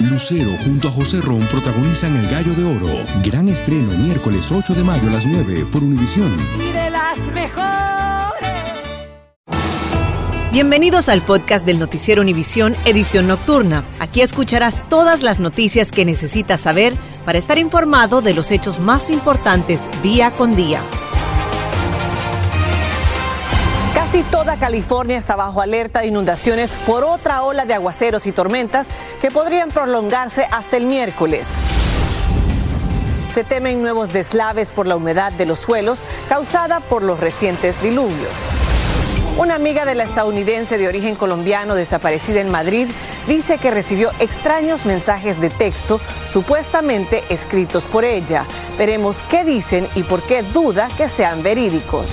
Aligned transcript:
Lucero 0.00 0.50
junto 0.64 0.88
a 0.88 0.90
José 0.90 1.20
Ron 1.20 1.40
protagonizan 1.42 2.16
El 2.16 2.26
Gallo 2.28 2.52
de 2.54 2.64
Oro. 2.64 2.88
Gran 3.22 3.48
estreno 3.48 3.92
miércoles 3.92 4.50
8 4.50 4.74
de 4.74 4.82
mayo 4.82 5.08
a 5.08 5.12
las 5.12 5.24
9 5.24 5.66
por 5.70 5.84
Univisión. 5.84 6.32
Y 6.58 6.72
de 6.72 6.90
las 6.90 7.18
mejores. 7.32 7.64
Bienvenidos 10.50 11.08
al 11.08 11.22
podcast 11.22 11.64
del 11.64 11.78
Noticiero 11.78 12.22
Univisión 12.22 12.74
Edición 12.84 13.28
Nocturna. 13.28 13.84
Aquí 14.00 14.20
escucharás 14.20 14.88
todas 14.88 15.22
las 15.22 15.38
noticias 15.38 15.92
que 15.92 16.04
necesitas 16.04 16.62
saber 16.62 16.94
para 17.24 17.38
estar 17.38 17.58
informado 17.58 18.20
de 18.20 18.34
los 18.34 18.50
hechos 18.50 18.80
más 18.80 19.10
importantes 19.10 19.80
día 20.02 20.32
con 20.32 20.56
día. 20.56 20.80
Casi 24.14 24.30
toda 24.30 24.56
California 24.56 25.18
está 25.18 25.34
bajo 25.34 25.60
alerta 25.60 25.98
de 25.98 26.06
inundaciones 26.06 26.70
por 26.86 27.02
otra 27.02 27.42
ola 27.42 27.64
de 27.64 27.74
aguaceros 27.74 28.26
y 28.26 28.30
tormentas 28.30 28.86
que 29.20 29.32
podrían 29.32 29.70
prolongarse 29.70 30.46
hasta 30.52 30.76
el 30.76 30.86
miércoles. 30.86 31.48
Se 33.34 33.42
temen 33.42 33.82
nuevos 33.82 34.12
deslaves 34.12 34.70
por 34.70 34.86
la 34.86 34.94
humedad 34.94 35.32
de 35.32 35.46
los 35.46 35.58
suelos 35.58 36.04
causada 36.28 36.78
por 36.78 37.02
los 37.02 37.18
recientes 37.18 37.82
diluvios. 37.82 38.30
Una 39.36 39.56
amiga 39.56 39.84
de 39.84 39.96
la 39.96 40.04
estadounidense 40.04 40.78
de 40.78 40.86
origen 40.86 41.16
colombiano 41.16 41.74
desaparecida 41.74 42.40
en 42.40 42.52
Madrid 42.52 42.86
dice 43.26 43.58
que 43.58 43.72
recibió 43.72 44.12
extraños 44.20 44.86
mensajes 44.86 45.40
de 45.40 45.50
texto 45.50 46.00
supuestamente 46.28 47.24
escritos 47.30 47.82
por 47.82 48.04
ella. 48.04 48.44
Veremos 48.78 49.16
qué 49.28 49.44
dicen 49.44 49.88
y 49.96 50.04
por 50.04 50.22
qué 50.22 50.44
duda 50.44 50.86
que 50.96 51.08
sean 51.08 51.42
verídicos. 51.42 52.06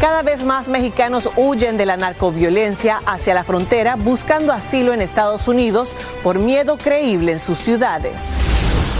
Cada 0.00 0.22
vez 0.22 0.44
más 0.44 0.68
mexicanos 0.68 1.30
huyen 1.36 1.76
de 1.76 1.86
la 1.86 1.96
narcoviolencia 1.96 3.00
hacia 3.06 3.34
la 3.34 3.44
frontera 3.44 3.96
buscando 3.96 4.52
asilo 4.52 4.92
en 4.92 5.00
Estados 5.00 5.48
Unidos 5.48 5.94
por 6.22 6.38
miedo 6.38 6.76
creíble 6.76 7.32
en 7.32 7.38
sus 7.38 7.58
ciudades. 7.58 8.34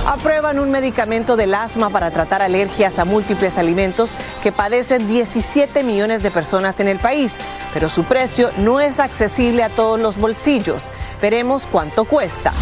Aprueban 0.06 0.58
un 0.58 0.70
medicamento 0.70 1.36
del 1.36 1.54
asma 1.54 1.90
para 1.90 2.10
tratar 2.10 2.42
alergias 2.42 2.98
a 2.98 3.04
múltiples 3.04 3.58
alimentos 3.58 4.10
que 4.42 4.52
padecen 4.52 5.08
17 5.08 5.82
millones 5.82 6.22
de 6.22 6.30
personas 6.30 6.78
en 6.80 6.88
el 6.88 6.98
país, 6.98 7.38
pero 7.72 7.88
su 7.88 8.04
precio 8.04 8.50
no 8.58 8.80
es 8.80 8.98
accesible 8.98 9.62
a 9.62 9.70
todos 9.70 9.98
los 9.98 10.18
bolsillos. 10.18 10.90
Veremos 11.20 11.66
cuánto 11.66 12.04
cuesta. 12.04 12.52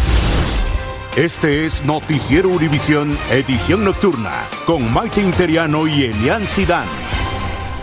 Este 1.15 1.65
es 1.65 1.85
Noticiero 1.85 2.49
Univisión, 2.49 3.15
edición 3.29 3.83
nocturna, 3.85 4.33
con 4.65 4.91
Maite 4.91 5.21
Interiano 5.21 5.85
y 5.85 6.05
Elian 6.05 6.47
Sidán. 6.47 6.87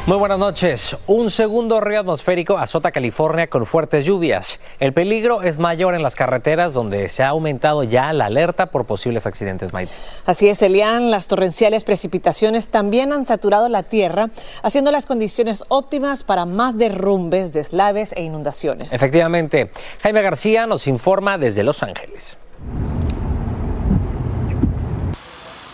Muy 0.06 0.17
buenas 0.17 0.39
noches. 0.39 0.97
Un 1.06 1.31
segundo 1.31 1.79
río 1.83 2.01
atmosférico 2.01 2.56
azota 2.56 2.91
California 2.91 3.48
con 3.48 3.67
fuertes 3.67 4.06
lluvias. 4.06 4.59
El 4.81 4.95
peligro 4.95 5.43
es 5.43 5.59
mayor 5.59 5.95
en 5.95 6.03
las 6.03 6.17
carreteras 6.17 6.73
donde 6.73 7.11
se 7.11 7.23
ha 7.23 7.29
aumentado 7.29 7.84
ya 7.84 8.11
la 8.15 8.25
alerta 8.25 8.67
por 8.71 8.87
posibles 8.87 9.27
accidentes, 9.27 9.75
Maite. 9.75 9.93
Así 10.25 10.48
es, 10.48 10.62
Elian. 10.62 11.11
Las 11.11 11.28
torrenciales 11.28 11.84
precipitaciones 11.84 12.69
también 12.69 13.12
han 13.12 13.27
saturado 13.27 13.69
la 13.69 13.83
tierra, 13.83 14.31
haciendo 14.62 14.91
las 14.91 15.05
condiciones 15.05 15.65
óptimas 15.69 16.25
para 16.25 16.47
más 16.47 16.78
derrumbes, 16.78 17.53
deslaves 17.53 18.15
e 18.17 18.23
inundaciones. 18.23 18.93
Efectivamente. 18.95 19.71
Jaime 20.01 20.23
García 20.23 20.67
nos 20.67 20.87
informa 20.87 21.37
desde 21.37 21.62
Los 21.62 21.83
Ángeles. 21.83 22.39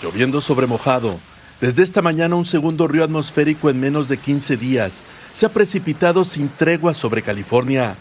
Lloviendo 0.02 0.40
sobre 0.40 0.66
mojado. 0.66 1.14
Desde 1.60 1.82
esta 1.82 2.02
mañana 2.02 2.36
un 2.36 2.44
segundo 2.44 2.86
río 2.86 3.02
atmosférico 3.02 3.70
en 3.70 3.80
menos 3.80 4.10
de 4.10 4.18
15 4.18 4.58
días 4.58 5.02
se 5.32 5.46
ha 5.46 5.48
precipitado 5.48 6.22
sin 6.24 6.50
tregua 6.50 6.92
sobre 6.92 7.22
California, 7.22 7.94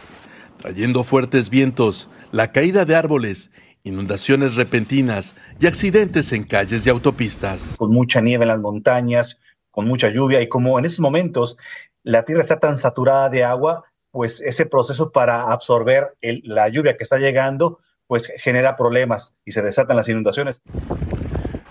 trayendo 0.57 1.05
fuertes 1.05 1.49
vientos, 1.49 2.09
la 2.33 2.51
caída 2.51 2.83
de 2.83 2.95
árboles, 2.95 3.51
inundaciones 3.83 4.55
repentinas 4.55 5.35
y 5.57 5.67
accidentes 5.67 6.33
en 6.33 6.43
calles 6.43 6.85
y 6.85 6.89
autopistas. 6.89 7.75
Con 7.77 7.91
mucha 7.91 8.19
nieve 8.19 8.43
en 8.43 8.49
las 8.49 8.59
montañas, 8.59 9.37
con 9.71 9.87
mucha 9.87 10.09
lluvia 10.09 10.41
y 10.41 10.49
como 10.49 10.77
en 10.77 10.83
estos 10.83 10.99
momentos 10.99 11.55
la 12.03 12.25
tierra 12.25 12.41
está 12.41 12.59
tan 12.59 12.77
saturada 12.77 13.29
de 13.29 13.45
agua, 13.45 13.85
pues 14.11 14.41
ese 14.41 14.65
proceso 14.65 15.13
para 15.13 15.43
absorber 15.43 16.17
la 16.21 16.67
lluvia 16.67 16.97
que 16.97 17.03
está 17.03 17.19
llegando, 17.19 17.79
pues 18.05 18.29
genera 18.37 18.75
problemas 18.75 19.33
y 19.45 19.53
se 19.53 19.61
desatan 19.61 19.95
las 19.95 20.09
inundaciones. 20.09 20.61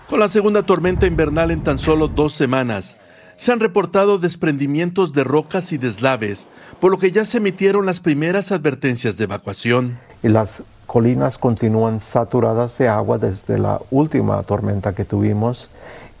Con 0.09 0.19
la 0.19 0.27
segunda 0.27 0.61
tormenta 0.61 1.07
invernal 1.07 1.49
en 1.49 1.63
tan 1.63 1.79
solo 1.79 2.07
dos 2.07 2.33
semanas, 2.33 2.95
se 3.37 3.51
han 3.51 3.59
reportado 3.59 4.19
desprendimientos 4.19 5.13
de 5.13 5.23
rocas 5.23 5.71
y 5.71 5.79
deslaves, 5.79 6.47
por 6.79 6.91
lo 6.91 6.99
que 6.99 7.11
ya 7.11 7.25
se 7.25 7.37
emitieron 7.37 7.87
las 7.87 8.01
primeras 8.01 8.51
advertencias 8.51 9.17
de 9.17 9.23
evacuación. 9.23 9.97
y 10.21 10.29
las 10.29 10.63
colinas 10.85 11.39
continúan 11.39 11.99
saturadas 12.01 12.77
de 12.77 12.87
agua 12.87 13.17
desde 13.17 13.57
la 13.57 13.81
última 13.89 14.41
tormenta 14.43 14.93
que 14.93 15.05
tuvimos 15.05 15.71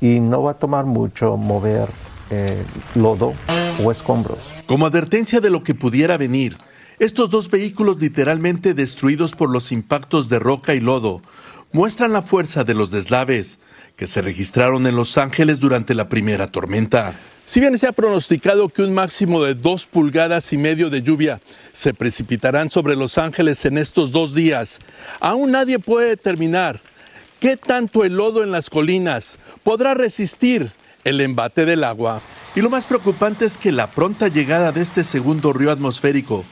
y 0.01 0.19
no 0.19 0.41
va 0.41 0.51
a 0.51 0.55
tomar 0.55 0.85
mucho 0.85 1.37
mover 1.37 1.87
eh, 2.31 2.63
lodo 2.95 3.35
o 3.83 3.91
escombros. 3.91 4.39
Como 4.65 4.87
advertencia 4.87 5.39
de 5.41 5.51
lo 5.51 5.61
que 5.61 5.75
pudiera 5.75 6.17
venir, 6.17 6.57
estos 6.97 7.29
dos 7.29 7.51
vehículos 7.51 8.01
literalmente 8.01 8.73
destruidos 8.73 9.33
por 9.33 9.51
los 9.51 9.71
impactos 9.71 10.27
de 10.27 10.39
roca 10.39 10.73
y 10.73 10.79
lodo 10.79 11.21
muestran 11.71 12.13
la 12.13 12.23
fuerza 12.23 12.63
de 12.63 12.73
los 12.73 12.89
deslaves 12.89 13.59
que 13.95 14.07
se 14.07 14.21
registraron 14.21 14.87
en 14.87 14.95
Los 14.95 15.17
Ángeles 15.17 15.59
durante 15.59 15.93
la 15.93 16.09
primera 16.09 16.47
tormenta. 16.47 17.15
Si 17.45 17.59
bien 17.59 17.77
se 17.77 17.87
ha 17.87 17.91
pronosticado 17.91 18.69
que 18.69 18.81
un 18.81 18.93
máximo 18.93 19.43
de 19.43 19.53
dos 19.53 19.85
pulgadas 19.85 20.51
y 20.51 20.57
medio 20.57 20.89
de 20.89 21.01
lluvia 21.01 21.41
se 21.73 21.93
precipitarán 21.93 22.69
sobre 22.69 22.95
Los 22.95 23.17
Ángeles 23.17 23.65
en 23.65 23.77
estos 23.77 24.11
dos 24.11 24.33
días, 24.33 24.79
aún 25.19 25.51
nadie 25.51 25.77
puede 25.79 26.09
determinar 26.09 26.81
qué 27.39 27.55
tanto 27.55 28.03
el 28.03 28.15
lodo 28.15 28.43
en 28.43 28.51
las 28.51 28.69
colinas 28.69 29.37
podrá 29.63 29.93
resistir 29.93 30.71
el 31.03 31.21
embate 31.21 31.65
del 31.65 31.83
agua. 31.83 32.19
Y 32.55 32.61
lo 32.61 32.69
más 32.69 32.87
preocupante 32.87 33.45
es 33.45 33.57
que 33.57 33.71
la 33.71 33.91
pronta 33.91 34.27
llegada 34.27 34.71
de 34.71 34.81
este 34.81 35.03
segundo 35.03 35.53
río 35.53 35.71
atmosférico 35.71 36.43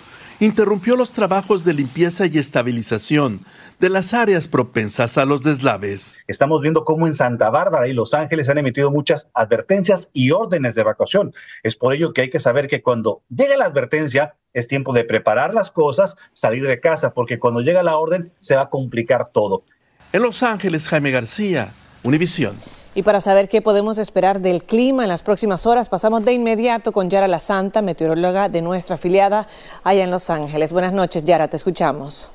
interrumpió 0.44 0.96
los 0.96 1.12
trabajos 1.12 1.64
de 1.64 1.74
limpieza 1.74 2.26
y 2.26 2.38
estabilización 2.38 3.46
de 3.80 3.90
las 3.90 4.14
áreas 4.14 4.48
propensas 4.48 5.18
a 5.18 5.26
los 5.26 5.44
deslaves. 5.44 6.20
Estamos 6.28 6.62
viendo 6.62 6.84
cómo 6.84 7.08
en 7.08 7.14
Santa 7.14 7.50
Bárbara 7.50 7.88
y 7.88 7.94
Los 7.94 8.14
Ángeles 8.14 8.50
han 8.50 8.58
emitido 8.58 8.92
muchas 8.92 9.30
advertencias 9.34 10.10
y 10.14 10.32
órdenes 10.32 10.76
de 10.76 10.82
evacuación. 10.82 11.34
Es 11.64 11.76
por 11.76 11.94
ello 11.94 12.14
que 12.14 12.22
hay 12.22 12.30
que 12.30 12.40
saber 12.40 12.68
que 12.68 12.82
cuando 12.82 13.24
llega 13.30 13.58
la 13.58 13.66
advertencia 13.66 14.36
es 14.54 14.68
tiempo 14.68 14.94
de 14.94 15.04
preparar 15.04 15.54
las 15.54 15.72
cosas, 15.72 16.18
salir 16.34 16.68
de 16.68 16.80
casa, 16.80 17.14
porque 17.14 17.40
cuando 17.40 17.62
llega 17.62 17.82
la 17.82 17.98
orden 17.98 18.32
se 18.40 18.56
va 18.56 18.64
a 18.64 18.70
complicar 18.70 19.30
todo. 19.32 19.64
En 20.12 20.22
Los 20.22 20.44
Ángeles, 20.44 20.88
Jaime 20.88 21.12
García, 21.12 21.72
Univisión. 22.04 22.56
Y 22.96 23.02
para 23.02 23.22
saber 23.22 23.50
qué 23.50 23.62
podemos 23.62 23.98
esperar 23.98 24.40
del 24.40 24.64
clima 24.64 25.04
en 25.04 25.10
las 25.10 25.24
próximas 25.24 25.66
horas, 25.66 25.90
pasamos 25.90 26.24
de 26.24 26.34
inmediato 26.34 26.92
con 26.92 27.10
Yara 27.10 27.28
La 27.28 27.40
Santa, 27.40 27.82
meteoróloga 27.82 28.50
de 28.50 28.62
nuestra 28.62 28.96
afiliada 28.96 29.48
allá 29.84 30.04
en 30.04 30.12
Los 30.12 30.30
Ángeles. 30.30 30.74
Buenas 30.74 30.94
noches, 30.94 31.24
Yara, 31.24 31.48
te 31.48 31.56
escuchamos. 31.56 32.30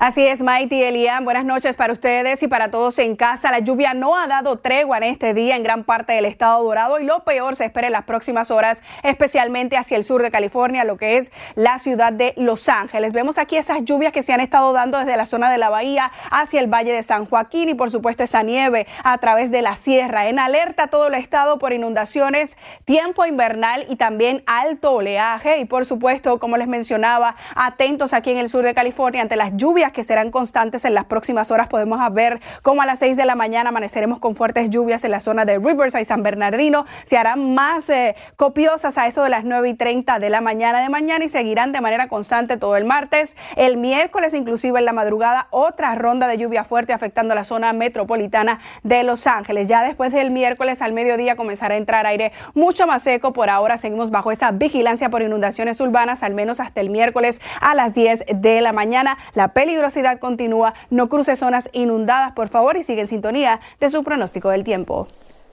Así 0.00 0.26
es, 0.26 0.42
Maite 0.42 0.74
y 0.74 0.82
Elian. 0.82 1.24
Buenas 1.24 1.44
noches 1.44 1.76
para 1.76 1.92
ustedes 1.92 2.42
y 2.42 2.48
para 2.48 2.68
todos 2.70 2.98
en 2.98 3.14
casa. 3.14 3.52
La 3.52 3.60
lluvia 3.60 3.94
no 3.94 4.18
ha 4.18 4.26
dado 4.26 4.58
tregua 4.58 4.98
en 4.98 5.04
este 5.04 5.34
día 5.34 5.54
en 5.54 5.62
gran 5.62 5.84
parte 5.84 6.12
del 6.12 6.24
estado 6.24 6.62
dorado 6.64 6.98
y 6.98 7.04
lo 7.04 7.22
peor 7.22 7.54
se 7.54 7.64
espera 7.64 7.86
en 7.86 7.92
las 7.92 8.04
próximas 8.04 8.50
horas, 8.50 8.82
especialmente 9.04 9.76
hacia 9.76 9.96
el 9.96 10.02
sur 10.02 10.20
de 10.20 10.32
California, 10.32 10.82
lo 10.82 10.96
que 10.96 11.16
es 11.16 11.30
la 11.54 11.78
ciudad 11.78 12.12
de 12.12 12.34
Los 12.36 12.68
Ángeles. 12.68 13.12
Vemos 13.12 13.38
aquí 13.38 13.56
esas 13.56 13.84
lluvias 13.84 14.12
que 14.12 14.22
se 14.22 14.32
han 14.32 14.40
estado 14.40 14.72
dando 14.72 14.98
desde 14.98 15.16
la 15.16 15.24
zona 15.26 15.50
de 15.50 15.58
la 15.58 15.70
bahía 15.70 16.10
hacia 16.30 16.60
el 16.60 16.66
valle 16.66 16.92
de 16.92 17.02
San 17.04 17.24
Joaquín 17.26 17.68
y 17.68 17.74
por 17.74 17.90
supuesto 17.92 18.24
esa 18.24 18.42
nieve 18.42 18.88
a 19.04 19.16
través 19.18 19.52
de 19.52 19.62
la 19.62 19.76
sierra. 19.76 20.28
En 20.28 20.40
alerta 20.40 20.88
todo 20.88 21.06
el 21.06 21.14
estado 21.14 21.60
por 21.60 21.72
inundaciones, 21.72 22.58
tiempo 22.84 23.24
invernal 23.26 23.86
y 23.88 23.94
también 23.94 24.42
alto 24.46 24.92
oleaje 24.92 25.58
y 25.58 25.66
por 25.66 25.86
supuesto, 25.86 26.40
como 26.40 26.56
les 26.56 26.66
mencionaba, 26.66 27.36
atentos 27.54 28.12
aquí 28.12 28.32
en 28.32 28.38
el 28.38 28.48
sur 28.48 28.64
de 28.64 28.74
California 28.74 29.22
ante 29.22 29.36
las 29.36 29.56
lluvias 29.56 29.84
que 29.94 30.04
serán 30.04 30.30
constantes 30.30 30.84
en 30.84 30.92
las 30.92 31.06
próximas 31.06 31.50
horas. 31.50 31.68
Podemos 31.68 31.98
ver 32.12 32.40
cómo 32.62 32.82
a 32.82 32.86
las 32.86 32.98
6 32.98 33.16
de 33.16 33.24
la 33.24 33.34
mañana 33.34 33.70
amaneceremos 33.70 34.18
con 34.18 34.36
fuertes 34.36 34.68
lluvias 34.68 35.04
en 35.04 35.12
la 35.12 35.20
zona 35.20 35.46
de 35.46 35.58
Riverside, 35.58 36.04
San 36.04 36.22
Bernardino. 36.22 36.84
Se 37.04 37.16
harán 37.16 37.54
más 37.54 37.88
eh, 37.88 38.14
copiosas 38.36 38.98
a 38.98 39.06
eso 39.06 39.22
de 39.22 39.30
las 39.30 39.44
9 39.44 39.70
y 39.70 39.74
30 39.74 40.18
de 40.18 40.28
la 40.28 40.42
mañana 40.42 40.82
de 40.82 40.88
mañana 40.90 41.24
y 41.24 41.28
seguirán 41.28 41.72
de 41.72 41.80
manera 41.80 42.08
constante 42.08 42.56
todo 42.56 42.76
el 42.76 42.84
martes. 42.84 43.36
El 43.56 43.76
miércoles, 43.76 44.34
inclusive 44.34 44.78
en 44.78 44.84
la 44.84 44.92
madrugada, 44.92 45.46
otra 45.50 45.94
ronda 45.94 46.26
de 46.26 46.36
lluvia 46.36 46.64
fuerte 46.64 46.92
afectando 46.92 47.34
la 47.34 47.44
zona 47.44 47.72
metropolitana 47.72 48.60
de 48.82 49.04
Los 49.04 49.26
Ángeles. 49.26 49.68
Ya 49.68 49.82
después 49.82 50.12
del 50.12 50.30
miércoles 50.30 50.82
al 50.82 50.92
mediodía 50.92 51.36
comenzará 51.36 51.74
a 51.74 51.78
entrar 51.78 52.06
aire 52.06 52.32
mucho 52.54 52.86
más 52.86 53.02
seco. 53.02 53.32
Por 53.32 53.50
ahora 53.50 53.76
seguimos 53.76 54.10
bajo 54.10 54.32
esa 54.32 54.50
vigilancia 54.50 55.08
por 55.08 55.22
inundaciones 55.22 55.80
urbanas, 55.80 56.22
al 56.22 56.34
menos 56.34 56.60
hasta 56.60 56.80
el 56.80 56.90
miércoles 56.90 57.40
a 57.60 57.74
las 57.74 57.94
10 57.94 58.24
de 58.34 58.60
la 58.60 58.72
mañana. 58.72 59.16
La 59.34 59.48
peligrosidad 59.74 60.20
continúa. 60.20 60.72
No 60.90 61.08
cruce 61.08 61.34
zonas 61.34 61.68
inundadas, 61.72 62.32
por 62.32 62.48
favor, 62.48 62.76
y 62.76 62.84
sigue 62.84 63.00
en 63.00 63.08
sintonía 63.08 63.60
de 63.80 63.90
su 63.90 64.04
pronóstico 64.04 64.50
del 64.50 64.62
tiempo. 64.62 65.08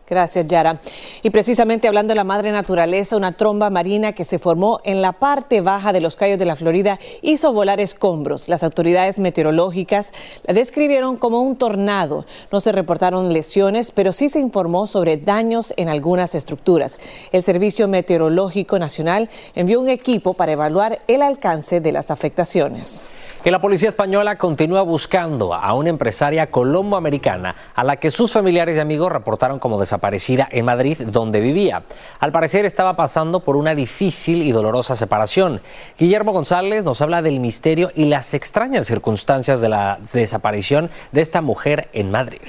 Gracias, 0.08 0.46
Yara. 0.46 0.80
Y 1.24 1.30
precisamente 1.30 1.88
hablando 1.88 2.12
de 2.12 2.18
la 2.18 2.26
madre 2.26 2.52
naturaleza, 2.52 3.16
una 3.16 3.32
tromba 3.32 3.70
marina 3.70 4.12
que 4.12 4.26
se 4.26 4.40
formó 4.40 4.80
en 4.84 5.02
la 5.02 5.14
parte 5.14 5.62
baja 5.62 5.94
de 5.94 6.02
los 6.02 6.18
Cayos 6.18 6.38
de 6.38 6.46
la 6.46 6.58
Florida 6.58 7.00
hizo 7.22 7.54
volar 7.54 7.80
escombros. 7.80 8.50
Las 8.50 8.64
autoridades 8.64 9.20
meteorológicas 9.20 10.12
la 10.44 10.54
describieron 10.54 11.16
como 11.16 11.42
un 11.42 11.56
tornado. 11.56 12.26
No 12.52 12.60
se 12.60 12.74
reportaron 12.74 13.32
lesiones, 13.32 13.92
pero 13.92 14.12
sí 14.12 14.28
se 14.28 14.40
informó 14.40 14.86
sobre 14.86 15.18
daños 15.18 15.74
en 15.78 15.88
algunas 15.88 16.36
estructuras. 16.36 17.00
El 17.32 17.42
Servicio 17.42 17.88
Meteorológico 17.88 18.78
Nacional 18.78 19.30
envió 19.56 19.80
un 19.80 19.90
equipo 19.90 20.34
para 20.34 20.52
evaluar 20.52 21.00
el 21.08 21.22
alcance 21.22 21.80
de 21.80 21.92
las 21.94 22.12
afectaciones. 22.12 23.08
Y 23.44 23.50
la 23.50 23.60
policía 23.60 23.90
española 23.90 24.38
continúa 24.38 24.84
buscando 24.84 25.56
a 25.56 25.74
una 25.74 25.90
empresaria 25.90 26.52
colomboamericana 26.52 27.56
a 27.74 27.84
la 27.84 27.96
que 27.96 28.12
sus 28.12 28.32
familiares 28.32 28.78
y 28.78 28.80
amigos 28.80 29.12
reportaron 29.12 29.58
como 29.58 29.80
desaparecida 29.80 30.48
en 30.52 30.66
Madrid, 30.66 31.02
donde 31.08 31.40
vivía. 31.40 31.82
Al 32.20 32.32
parecer 32.32 32.66
estaba 32.66 32.94
pasando 32.94 33.40
por 33.40 33.56
una 33.56 33.74
difícil 33.74 34.44
y 34.44 34.52
dolorosa 34.52 34.96
separación. 34.96 35.60
Guillermo 35.98 36.34
González 36.34 36.84
nos 36.84 37.02
habla 37.02 37.24
del 37.24 37.40
misterio 37.40 37.92
y 37.96 38.06
las 38.06 38.36
extrañas 38.36 38.86
circunstancias 38.86 39.60
de 39.60 39.70
la 39.70 39.98
desaparición 40.14 40.92
de 41.12 41.22
esta 41.22 41.42
mujer 41.42 41.90
en 41.94 42.12
Madrid. 42.12 42.42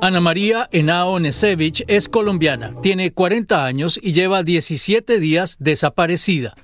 Ana 0.00 0.20
María 0.20 0.68
Henao 0.70 1.18
Nesevich 1.18 1.82
es 1.88 2.08
colombiana, 2.08 2.74
tiene 2.80 3.12
40 3.12 3.64
años 3.64 3.98
y 4.00 4.12
lleva 4.12 4.44
17 4.44 5.18
días 5.18 5.56
desaparecida. 5.58 6.54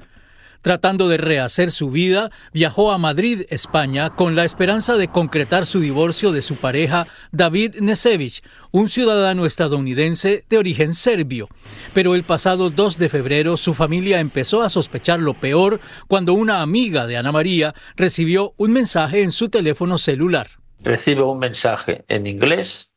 Tratando 0.63 1.09
de 1.09 1.17
rehacer 1.17 1.71
su 1.71 1.91
vida, 1.91 2.31
viajó 2.53 2.93
a 2.93 2.99
Madrid, 2.99 3.43
España, 3.49 4.11
con 4.11 4.37
la 4.37 4.45
esperanza 4.45 4.97
de 4.97 5.09
concretar 5.09 5.65
su 5.65 5.81
divorcio 5.81 6.33
de 6.33 6.43
su 6.43 6.57
pareja 6.57 7.07
David 7.33 7.77
Nesevich, 7.81 8.43
un 8.71 8.91
ciudadano 8.91 9.47
estadounidense 9.47 10.45
de 10.51 10.59
origen 10.59 10.93
serbio. 10.93 11.49
Pero 11.95 12.15
el 12.15 12.25
pasado 12.25 12.69
2 12.69 12.99
de 12.99 13.09
febrero 13.09 13.57
su 13.57 13.73
familia 13.73 14.21
empezó 14.21 14.61
a 14.61 14.69
sospechar 14.69 15.19
lo 15.19 15.33
peor 15.33 15.81
cuando 16.09 16.35
una 16.35 16.61
amiga 16.61 17.07
de 17.07 17.17
Ana 17.17 17.33
María 17.33 17.75
recibió 17.97 18.53
un 18.59 18.73
mensaje 18.73 19.23
en 19.23 19.31
su 19.31 19.49
teléfono 19.49 19.97
celular. 19.97 20.49
Recibe 20.83 21.23
un 21.23 21.39
mensaje 21.39 22.05
en 22.09 22.27
inglés, 22.27 22.91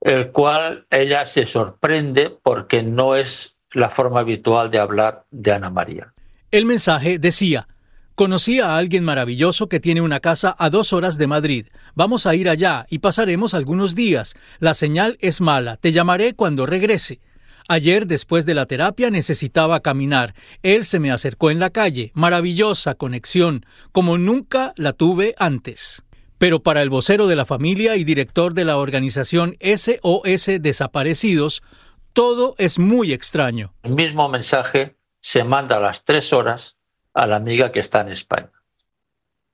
el 0.00 0.32
cual 0.32 0.86
ella 0.90 1.24
se 1.24 1.46
sorprende 1.46 2.36
porque 2.42 2.82
no 2.82 3.14
es 3.14 3.56
la 3.72 3.90
forma 3.90 4.20
habitual 4.20 4.70
de 4.70 4.78
hablar 4.78 5.24
de 5.30 5.52
Ana 5.52 5.70
María. 5.70 6.13
El 6.54 6.66
mensaje 6.66 7.18
decía, 7.18 7.66
Conocí 8.14 8.60
a 8.60 8.76
alguien 8.76 9.02
maravilloso 9.02 9.68
que 9.68 9.80
tiene 9.80 10.00
una 10.00 10.20
casa 10.20 10.54
a 10.56 10.70
dos 10.70 10.92
horas 10.92 11.18
de 11.18 11.26
Madrid. 11.26 11.66
Vamos 11.96 12.26
a 12.26 12.36
ir 12.36 12.48
allá 12.48 12.86
y 12.88 13.00
pasaremos 13.00 13.54
algunos 13.54 13.96
días. 13.96 14.36
La 14.60 14.72
señal 14.72 15.18
es 15.20 15.40
mala. 15.40 15.78
Te 15.78 15.90
llamaré 15.90 16.34
cuando 16.34 16.64
regrese. 16.64 17.18
Ayer, 17.66 18.06
después 18.06 18.46
de 18.46 18.54
la 18.54 18.66
terapia, 18.66 19.10
necesitaba 19.10 19.80
caminar. 19.80 20.34
Él 20.62 20.84
se 20.84 21.00
me 21.00 21.10
acercó 21.10 21.50
en 21.50 21.58
la 21.58 21.70
calle. 21.70 22.12
Maravillosa 22.14 22.94
conexión, 22.94 23.66
como 23.90 24.16
nunca 24.16 24.74
la 24.76 24.92
tuve 24.92 25.34
antes. 25.40 26.04
Pero 26.38 26.62
para 26.62 26.82
el 26.82 26.88
vocero 26.88 27.26
de 27.26 27.34
la 27.34 27.46
familia 27.46 27.96
y 27.96 28.04
director 28.04 28.54
de 28.54 28.64
la 28.64 28.76
organización 28.76 29.56
SOS 29.60 30.60
Desaparecidos, 30.60 31.64
todo 32.12 32.54
es 32.58 32.78
muy 32.78 33.12
extraño. 33.12 33.74
El 33.82 33.96
mismo 33.96 34.28
mensaje 34.28 34.94
se 35.24 35.42
manda 35.42 35.78
a 35.78 35.80
las 35.80 36.04
tres 36.04 36.34
horas 36.34 36.76
a 37.14 37.26
la 37.26 37.36
amiga 37.36 37.72
que 37.72 37.80
está 37.80 38.02
en 38.02 38.10
España. 38.10 38.50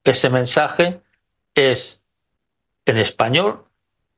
Ese 0.02 0.28
mensaje 0.28 0.98
es 1.54 2.02
en 2.86 2.98
español, 2.98 3.66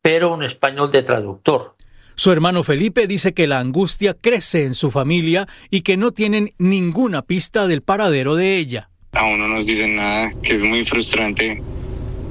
pero 0.00 0.32
un 0.32 0.44
español 0.44 0.90
de 0.90 1.02
traductor. 1.02 1.76
Su 2.14 2.32
hermano 2.32 2.62
Felipe 2.62 3.06
dice 3.06 3.34
que 3.34 3.46
la 3.46 3.58
angustia 3.58 4.14
crece 4.14 4.64
en 4.64 4.72
su 4.72 4.90
familia 4.90 5.46
y 5.68 5.82
que 5.82 5.98
no 5.98 6.12
tienen 6.12 6.54
ninguna 6.56 7.20
pista 7.20 7.66
del 7.66 7.82
paradero 7.82 8.34
de 8.34 8.56
ella. 8.56 8.88
Aún 9.12 9.38
no 9.38 9.46
nos 9.46 9.66
dicen 9.66 9.96
nada, 9.96 10.32
que 10.42 10.54
es 10.54 10.62
muy 10.62 10.86
frustrante. 10.86 11.62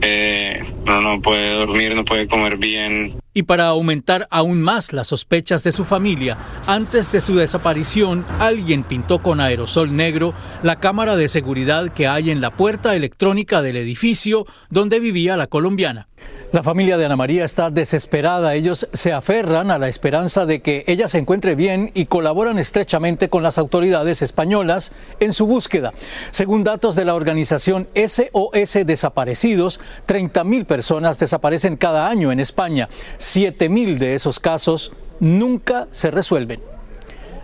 Eh, 0.02 0.64
uno 0.82 1.00
no 1.00 1.22
puede 1.22 1.54
dormir, 1.60 1.94
no 1.94 2.04
puede 2.04 2.28
comer 2.28 2.58
bien. 2.58 3.22
Y 3.34 3.44
para 3.44 3.68
aumentar 3.68 4.28
aún 4.30 4.62
más 4.62 4.92
las 4.92 5.08
sospechas 5.08 5.64
de 5.64 5.72
su 5.72 5.86
familia, 5.86 6.38
antes 6.68 7.12
de 7.14 7.22
su 7.22 7.36
desaparición, 7.36 8.26
alguien 8.40 8.84
pintó 8.84 9.24
con 9.24 9.40
aerosol 9.40 9.96
negro 9.96 10.34
la 10.64 10.82
cámara 10.82 11.16
de 11.16 11.30
seguridad 11.30 11.90
que 11.90 12.08
hay 12.08 12.30
en 12.30 12.42
la 12.42 12.58
puerta 12.58 12.96
electrónica 12.96 13.62
del 13.62 13.78
edificio 13.78 14.46
donde 14.70 15.00
vivía 15.00 15.38
la 15.38 15.48
colombiana. 15.48 16.08
La 16.52 16.64
familia 16.64 16.98
de 16.98 17.06
Ana 17.06 17.16
María 17.16 17.46
está 17.46 17.70
desesperada. 17.70 18.56
Ellos 18.56 18.86
se 18.92 19.14
aferran 19.14 19.72
a 19.72 19.80
la 19.80 19.88
esperanza 19.88 20.46
de 20.46 20.62
que 20.62 20.84
ella 20.86 21.08
se 21.08 21.18
encuentre 21.18 21.56
bien 21.56 21.92
y 21.94 22.08
colaboran 22.08 22.60
estrechamente 22.60 23.30
con 23.30 23.42
las 23.42 23.58
autoridades 23.58 24.22
españolas 24.22 24.92
en 25.22 25.32
su 25.32 25.48
búsqueda. 25.48 25.94
Según 26.32 26.66
datos 26.66 26.96
de 26.96 27.06
la 27.06 27.16
organización 27.16 27.88
SOS 27.96 28.86
Desaparecidos, 28.86 29.80
30.000 30.10 30.66
personas 30.66 31.20
desaparecen 31.20 31.78
cada 31.78 32.10
año 32.10 32.34
en 32.34 32.42
España. 32.42 32.90
7.000 33.22 34.00
de 34.00 34.16
esos 34.16 34.40
casos 34.40 34.92
nunca 35.20 35.88
se 35.92 36.10
resuelven. 36.10 36.60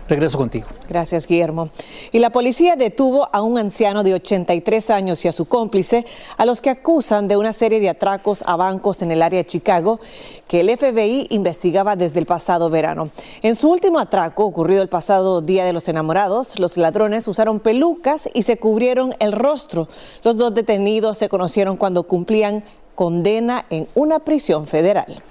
Regreso 0.08 0.38
contigo. 0.38 0.66
Gracias, 0.88 1.26
Guillermo. 1.26 1.68
Y 2.10 2.18
la 2.18 2.30
policía 2.30 2.74
detuvo 2.74 3.28
a 3.30 3.42
un 3.42 3.58
anciano 3.58 4.02
de 4.02 4.14
83 4.14 4.90
años 4.90 5.24
y 5.24 5.28
a 5.28 5.32
su 5.32 5.44
cómplice, 5.44 6.04
a 6.36 6.46
los 6.46 6.60
que 6.60 6.70
acusan 6.70 7.28
de 7.28 7.36
una 7.36 7.52
serie 7.52 7.78
de 7.78 7.90
atracos 7.90 8.42
a 8.46 8.56
bancos 8.56 9.02
en 9.02 9.12
el 9.12 9.22
área 9.22 9.38
de 9.38 9.46
Chicago 9.46 10.00
que 10.48 10.60
el 10.60 10.76
FBI 10.76 11.28
investigaba 11.30 11.94
desde 11.94 12.18
el 12.18 12.26
pasado 12.26 12.70
verano. 12.70 13.10
En 13.42 13.54
su 13.54 13.70
último 13.70 14.00
atraco, 14.00 14.46
ocurrido 14.46 14.82
el 14.82 14.88
pasado 14.88 15.42
Día 15.42 15.64
de 15.64 15.74
los 15.74 15.88
Enamorados, 15.88 16.58
los 16.58 16.76
ladrones 16.76 17.28
usaron 17.28 17.60
pelucas 17.60 18.28
y 18.34 18.42
se 18.42 18.56
cubrieron 18.56 19.14
el 19.20 19.30
rostro. 19.30 19.88
Los 20.24 20.36
dos 20.36 20.54
detenidos 20.54 21.18
se 21.18 21.28
conocieron 21.28 21.76
cuando 21.76 22.02
cumplían 22.02 22.64
condena 22.96 23.66
en 23.70 23.86
una 23.94 24.18
prisión 24.18 24.66
federal. 24.66 25.22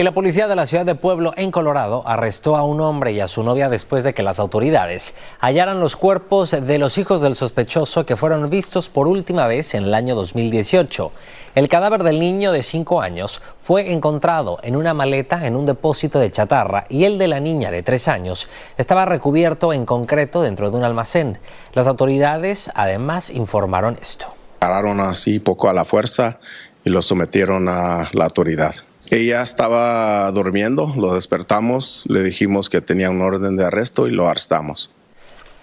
Y 0.00 0.04
la 0.04 0.14
policía 0.14 0.46
de 0.46 0.54
la 0.54 0.66
ciudad 0.66 0.86
de 0.86 0.94
Pueblo, 0.94 1.34
en 1.36 1.50
Colorado, 1.50 2.04
arrestó 2.06 2.56
a 2.56 2.62
un 2.62 2.80
hombre 2.80 3.10
y 3.10 3.18
a 3.18 3.26
su 3.26 3.42
novia 3.42 3.68
después 3.68 4.04
de 4.04 4.14
que 4.14 4.22
las 4.22 4.38
autoridades 4.38 5.16
hallaran 5.40 5.80
los 5.80 5.96
cuerpos 5.96 6.52
de 6.52 6.78
los 6.78 6.98
hijos 6.98 7.20
del 7.20 7.34
sospechoso 7.34 8.06
que 8.06 8.14
fueron 8.14 8.48
vistos 8.48 8.88
por 8.88 9.08
última 9.08 9.48
vez 9.48 9.74
en 9.74 9.82
el 9.82 9.94
año 9.94 10.14
2018. 10.14 11.10
El 11.56 11.68
cadáver 11.68 12.04
del 12.04 12.20
niño 12.20 12.52
de 12.52 12.62
5 12.62 13.00
años 13.00 13.42
fue 13.60 13.90
encontrado 13.90 14.60
en 14.62 14.76
una 14.76 14.94
maleta 14.94 15.44
en 15.44 15.56
un 15.56 15.66
depósito 15.66 16.20
de 16.20 16.30
chatarra 16.30 16.84
y 16.88 17.02
el 17.02 17.18
de 17.18 17.26
la 17.26 17.40
niña 17.40 17.72
de 17.72 17.82
3 17.82 18.06
años 18.06 18.46
estaba 18.76 19.04
recubierto 19.04 19.72
en 19.72 19.84
concreto 19.84 20.42
dentro 20.42 20.70
de 20.70 20.76
un 20.76 20.84
almacén. 20.84 21.40
Las 21.72 21.88
autoridades 21.88 22.70
además 22.76 23.30
informaron 23.30 23.98
esto. 24.00 24.26
Pararon 24.60 25.00
así 25.00 25.40
poco 25.40 25.68
a 25.68 25.72
la 25.72 25.84
fuerza 25.84 26.38
y 26.84 26.90
lo 26.90 27.02
sometieron 27.02 27.68
a 27.68 28.08
la 28.12 28.26
autoridad. 28.26 28.76
Ella 29.10 29.42
estaba 29.42 30.30
durmiendo, 30.32 30.92
lo 30.96 31.14
despertamos, 31.14 32.04
le 32.08 32.22
dijimos 32.22 32.68
que 32.68 32.82
tenía 32.82 33.10
un 33.10 33.22
orden 33.22 33.56
de 33.56 33.64
arresto 33.64 34.06
y 34.06 34.10
lo 34.10 34.28
arrestamos. 34.28 34.90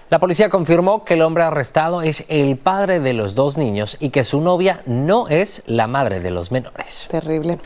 La 0.09 0.19
policía 0.19 0.49
confirmó 0.49 1.03
que 1.03 1.15
el 1.15 1.21
hombre 1.21 1.43
arrestado 1.43 2.01
es 2.01 2.25
el 2.27 2.57
padre 2.57 2.99
de 2.99 3.13
los 3.13 3.35
dos 3.35 3.57
niños 3.57 3.97
y 3.99 4.09
que 4.09 4.23
su 4.23 4.41
novia 4.41 4.81
no 4.85 5.27
es 5.29 5.63
la 5.65 5.87
madre 5.87 6.19
de 6.19 6.31
los 6.31 6.51
menores. 6.51 7.07
Terrible. 7.09 7.59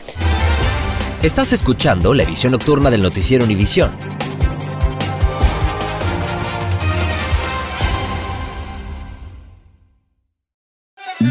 Estás 1.22 1.52
escuchando 1.52 2.14
la 2.14 2.22
edición 2.22 2.52
nocturna 2.52 2.90
del 2.90 3.02
noticiero 3.02 3.44
Univisión. 3.44 3.90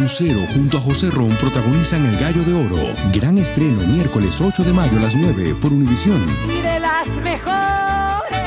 Lucero 0.09 0.39
junto 0.55 0.79
a 0.79 0.81
José 0.81 1.11
Ron 1.11 1.29
protagonizan 1.35 2.03
El 2.03 2.17
Gallo 2.17 2.41
de 2.41 2.51
Oro. 2.51 2.95
Gran 3.13 3.37
estreno 3.37 3.85
miércoles 3.85 4.41
8 4.41 4.63
de 4.63 4.73
mayo 4.73 4.97
a 4.97 5.01
las 5.01 5.15
9 5.15 5.53
por 5.61 5.71
Univisión. 5.71 6.19
Y 6.47 6.63
de 6.63 6.79
las 6.79 7.07
mejores. 7.21 8.39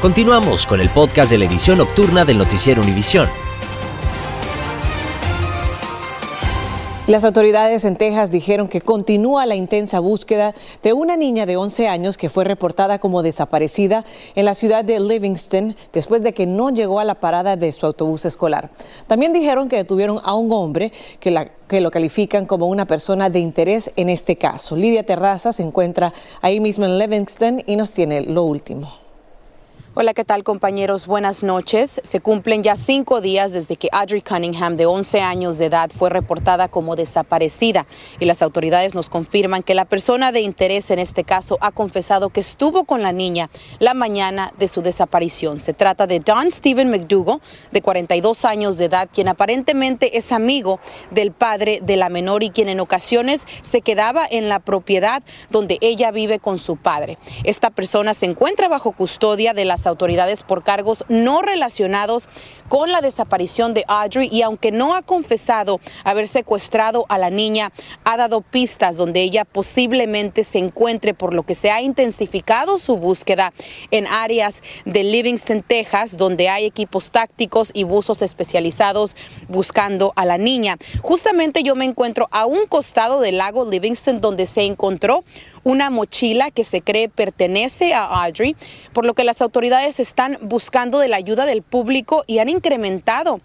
Continuamos 0.00 0.64
con 0.64 0.80
el 0.80 0.88
podcast 0.90 1.32
de 1.32 1.38
la 1.38 1.46
edición 1.46 1.78
nocturna 1.78 2.24
del 2.24 2.38
noticiero 2.38 2.82
Univisión. 2.82 3.28
Las 7.08 7.24
autoridades 7.24 7.86
en 7.86 7.96
Texas 7.96 8.30
dijeron 8.30 8.68
que 8.68 8.82
continúa 8.82 9.46
la 9.46 9.54
intensa 9.54 9.98
búsqueda 9.98 10.54
de 10.82 10.92
una 10.92 11.16
niña 11.16 11.46
de 11.46 11.56
11 11.56 11.88
años 11.88 12.18
que 12.18 12.28
fue 12.28 12.44
reportada 12.44 12.98
como 12.98 13.22
desaparecida 13.22 14.04
en 14.34 14.44
la 14.44 14.54
ciudad 14.54 14.84
de 14.84 15.00
Livingston 15.00 15.74
después 15.94 16.22
de 16.22 16.34
que 16.34 16.44
no 16.44 16.68
llegó 16.68 17.00
a 17.00 17.04
la 17.04 17.14
parada 17.14 17.56
de 17.56 17.72
su 17.72 17.86
autobús 17.86 18.26
escolar. 18.26 18.68
También 19.06 19.32
dijeron 19.32 19.70
que 19.70 19.76
detuvieron 19.76 20.20
a 20.22 20.34
un 20.34 20.52
hombre 20.52 20.92
que, 21.18 21.48
que 21.66 21.80
lo 21.80 21.90
califican 21.90 22.44
como 22.44 22.66
una 22.66 22.84
persona 22.84 23.30
de 23.30 23.38
interés 23.38 23.90
en 23.96 24.10
este 24.10 24.36
caso. 24.36 24.76
Lidia 24.76 25.02
Terraza 25.02 25.52
se 25.52 25.62
encuentra 25.62 26.12
ahí 26.42 26.60
mismo 26.60 26.84
en 26.84 26.98
Livingston 26.98 27.62
y 27.64 27.76
nos 27.76 27.90
tiene 27.90 28.20
lo 28.20 28.42
último. 28.42 29.07
Hola, 30.00 30.14
¿qué 30.14 30.24
tal 30.24 30.44
compañeros? 30.44 31.08
Buenas 31.08 31.42
noches. 31.42 32.00
Se 32.04 32.20
cumplen 32.20 32.62
ya 32.62 32.76
cinco 32.76 33.20
días 33.20 33.50
desde 33.50 33.74
que 33.74 33.88
Audrey 33.90 34.22
Cunningham, 34.22 34.76
de 34.76 34.86
11 34.86 35.22
años 35.22 35.58
de 35.58 35.64
edad, 35.64 35.90
fue 35.92 36.08
reportada 36.08 36.68
como 36.68 36.94
desaparecida 36.94 37.84
y 38.20 38.24
las 38.24 38.40
autoridades 38.40 38.94
nos 38.94 39.10
confirman 39.10 39.64
que 39.64 39.74
la 39.74 39.86
persona 39.86 40.30
de 40.30 40.40
interés 40.40 40.92
en 40.92 41.00
este 41.00 41.24
caso 41.24 41.58
ha 41.60 41.72
confesado 41.72 42.30
que 42.30 42.38
estuvo 42.38 42.84
con 42.84 43.02
la 43.02 43.10
niña 43.10 43.50
la 43.80 43.92
mañana 43.92 44.52
de 44.56 44.68
su 44.68 44.82
desaparición. 44.82 45.58
Se 45.58 45.74
trata 45.74 46.06
de 46.06 46.20
Don 46.20 46.48
Stephen 46.52 46.90
McDougall, 46.90 47.40
de 47.72 47.82
42 47.82 48.44
años 48.44 48.78
de 48.78 48.84
edad, 48.84 49.08
quien 49.12 49.26
aparentemente 49.26 50.16
es 50.16 50.30
amigo 50.30 50.78
del 51.10 51.32
padre 51.32 51.80
de 51.82 51.96
la 51.96 52.08
menor 52.08 52.44
y 52.44 52.50
quien 52.50 52.68
en 52.68 52.78
ocasiones 52.78 53.48
se 53.62 53.80
quedaba 53.80 54.28
en 54.30 54.48
la 54.48 54.60
propiedad 54.60 55.24
donde 55.50 55.76
ella 55.80 56.12
vive 56.12 56.38
con 56.38 56.58
su 56.58 56.76
padre. 56.76 57.18
Esta 57.42 57.70
persona 57.70 58.14
se 58.14 58.26
encuentra 58.26 58.68
bajo 58.68 58.92
custodia 58.92 59.54
de 59.54 59.64
las 59.64 59.87
autoridades 59.88 60.42
por 60.42 60.62
cargos 60.62 61.04
no 61.08 61.42
relacionados 61.42 62.28
con 62.68 62.92
la 62.92 63.00
desaparición 63.00 63.74
de 63.74 63.84
Audrey 63.88 64.28
y 64.30 64.42
aunque 64.42 64.70
no 64.70 64.94
ha 64.94 65.02
confesado 65.02 65.80
haber 66.04 66.28
secuestrado 66.28 67.06
a 67.08 67.18
la 67.18 67.30
niña, 67.30 67.72
ha 68.04 68.16
dado 68.16 68.42
pistas 68.42 68.96
donde 68.96 69.22
ella 69.22 69.44
posiblemente 69.44 70.44
se 70.44 70.58
encuentre, 70.58 71.14
por 71.14 71.34
lo 71.34 71.44
que 71.44 71.54
se 71.54 71.70
ha 71.70 71.80
intensificado 71.80 72.78
su 72.78 72.96
búsqueda 72.96 73.52
en 73.90 74.06
áreas 74.06 74.62
de 74.84 75.04
Livingston, 75.04 75.62
Texas, 75.62 76.16
donde 76.16 76.48
hay 76.48 76.66
equipos 76.66 77.10
tácticos 77.10 77.70
y 77.72 77.84
buzos 77.84 78.22
especializados 78.22 79.16
buscando 79.48 80.12
a 80.16 80.24
la 80.24 80.38
niña. 80.38 80.76
Justamente 81.00 81.62
yo 81.62 81.74
me 81.74 81.84
encuentro 81.84 82.28
a 82.30 82.46
un 82.46 82.66
costado 82.66 83.20
del 83.20 83.38
lago 83.38 83.64
Livingston 83.64 84.20
donde 84.20 84.46
se 84.46 84.62
encontró 84.62 85.24
una 85.64 85.90
mochila 85.90 86.50
que 86.50 86.64
se 86.64 86.80
cree 86.82 87.08
pertenece 87.08 87.94
a 87.94 88.04
Audrey, 88.24 88.56
por 88.92 89.06
lo 89.06 89.14
que 89.14 89.24
las 89.24 89.42
autoridades 89.42 90.00
están 90.00 90.38
buscando 90.40 90.98
de 90.98 91.08
la 91.08 91.16
ayuda 91.16 91.46
del 91.46 91.62
público 91.62 92.24
y 92.26 92.38
han 92.38 92.48
incrementado 92.48 93.40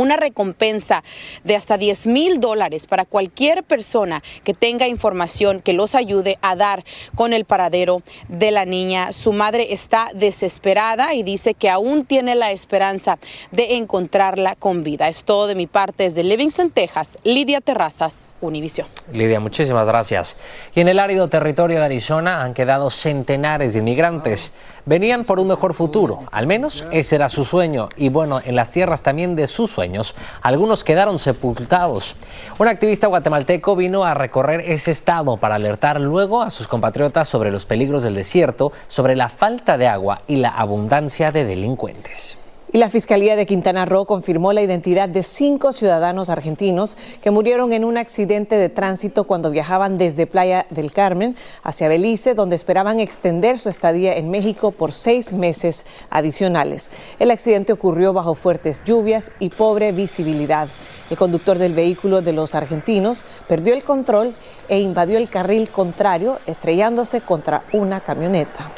una 0.00 0.16
recompensa 0.16 1.02
de 1.44 1.56
hasta 1.56 1.76
10 1.76 2.06
mil 2.06 2.40
dólares 2.40 2.86
para 2.86 3.04
cualquier 3.04 3.64
persona 3.64 4.22
que 4.44 4.54
tenga 4.54 4.88
información 4.88 5.60
que 5.60 5.72
los 5.72 5.94
ayude 5.94 6.38
a 6.42 6.56
dar 6.56 6.84
con 7.14 7.32
el 7.32 7.44
paradero 7.44 8.02
de 8.28 8.50
la 8.50 8.64
niña. 8.64 9.12
Su 9.12 9.32
madre 9.32 9.72
está 9.72 10.08
desesperada 10.14 11.14
y 11.14 11.22
dice 11.22 11.54
que 11.54 11.70
aún 11.70 12.04
tiene 12.04 12.34
la 12.34 12.52
esperanza 12.52 13.18
de 13.50 13.76
encontrarla 13.76 14.54
con 14.54 14.82
vida. 14.82 15.08
Es 15.08 15.24
todo 15.24 15.46
de 15.46 15.54
mi 15.54 15.66
parte 15.66 16.04
desde 16.04 16.24
Livingston, 16.24 16.70
Texas. 16.70 17.18
Lidia 17.24 17.60
Terrazas, 17.60 18.36
Univision. 18.40 18.86
Lidia, 19.12 19.40
muchísimas 19.40 19.86
gracias. 19.86 20.36
Y 20.74 20.80
en 20.80 20.88
el 20.88 20.98
árido 20.98 21.28
territorio 21.28 21.78
de 21.78 21.84
Arizona 21.84 22.42
han 22.42 22.54
quedado 22.54 22.90
centenares 22.90 23.72
de 23.72 23.80
inmigrantes. 23.80 24.52
Venían 24.88 25.24
por 25.24 25.38
un 25.38 25.48
mejor 25.48 25.74
futuro, 25.74 26.22
al 26.32 26.46
menos 26.46 26.82
ese 26.92 27.16
era 27.16 27.28
su 27.28 27.44
sueño. 27.44 27.90
Y 27.98 28.08
bueno, 28.08 28.40
en 28.42 28.56
las 28.56 28.70
tierras 28.70 29.02
también 29.02 29.36
de 29.36 29.46
sus 29.46 29.70
sueños, 29.70 30.14
algunos 30.40 30.82
quedaron 30.82 31.18
sepultados. 31.18 32.16
Un 32.58 32.68
activista 32.68 33.06
guatemalteco 33.06 33.76
vino 33.76 34.04
a 34.04 34.14
recorrer 34.14 34.62
ese 34.62 34.90
estado 34.90 35.36
para 35.36 35.56
alertar 35.56 36.00
luego 36.00 36.40
a 36.40 36.48
sus 36.48 36.68
compatriotas 36.68 37.28
sobre 37.28 37.50
los 37.50 37.66
peligros 37.66 38.02
del 38.02 38.14
desierto, 38.14 38.72
sobre 38.86 39.14
la 39.14 39.28
falta 39.28 39.76
de 39.76 39.88
agua 39.88 40.22
y 40.26 40.36
la 40.36 40.48
abundancia 40.48 41.32
de 41.32 41.44
delincuentes. 41.44 42.38
Y 42.70 42.76
la 42.76 42.90
Fiscalía 42.90 43.34
de 43.34 43.46
Quintana 43.46 43.86
Roo 43.86 44.04
confirmó 44.04 44.52
la 44.52 44.60
identidad 44.60 45.08
de 45.08 45.22
cinco 45.22 45.72
ciudadanos 45.72 46.28
argentinos 46.28 46.98
que 47.22 47.30
murieron 47.30 47.72
en 47.72 47.82
un 47.82 47.96
accidente 47.96 48.56
de 48.56 48.68
tránsito 48.68 49.24
cuando 49.24 49.50
viajaban 49.50 49.96
desde 49.96 50.26
Playa 50.26 50.66
del 50.68 50.92
Carmen 50.92 51.34
hacia 51.62 51.88
Belice, 51.88 52.34
donde 52.34 52.56
esperaban 52.56 53.00
extender 53.00 53.58
su 53.58 53.70
estadía 53.70 54.18
en 54.18 54.30
México 54.30 54.70
por 54.70 54.92
seis 54.92 55.32
meses 55.32 55.86
adicionales. 56.10 56.90
El 57.18 57.30
accidente 57.30 57.72
ocurrió 57.72 58.12
bajo 58.12 58.34
fuertes 58.34 58.82
lluvias 58.84 59.32
y 59.40 59.48
pobre 59.48 59.92
visibilidad. 59.92 60.68
El 61.08 61.16
conductor 61.16 61.56
del 61.56 61.72
vehículo 61.72 62.20
de 62.20 62.34
los 62.34 62.54
argentinos 62.54 63.24
perdió 63.48 63.72
el 63.72 63.82
control 63.82 64.34
e 64.68 64.78
invadió 64.78 65.16
el 65.16 65.30
carril 65.30 65.68
contrario, 65.68 66.38
estrellándose 66.46 67.22
contra 67.22 67.62
una 67.72 68.00
camioneta. 68.00 68.70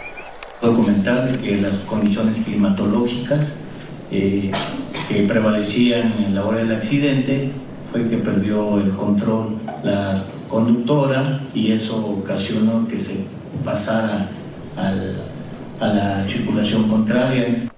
Documentar 0.63 1.41
que 1.41 1.57
las 1.57 1.75
condiciones 1.81 2.45
climatológicas 2.45 3.55
que 4.11 5.25
prevalecían 5.29 6.15
en 6.25 6.35
la 6.35 6.45
hora 6.45 6.59
del 6.59 6.73
accidente 6.75 7.51
fue 7.93 8.09
que 8.09 8.17
perdió 8.19 8.79
el 8.79 8.91
control 8.91 9.57
la 9.83 10.25
conductora 10.49 11.41
y 11.55 11.73
eso 11.73 11.97
ocasionó 11.97 12.87
que 12.89 12.99
se 12.99 13.25
pasara 13.65 14.29
a 14.77 15.87
la 15.87 16.25
circulación 16.27 16.89
contraria. 16.89 17.71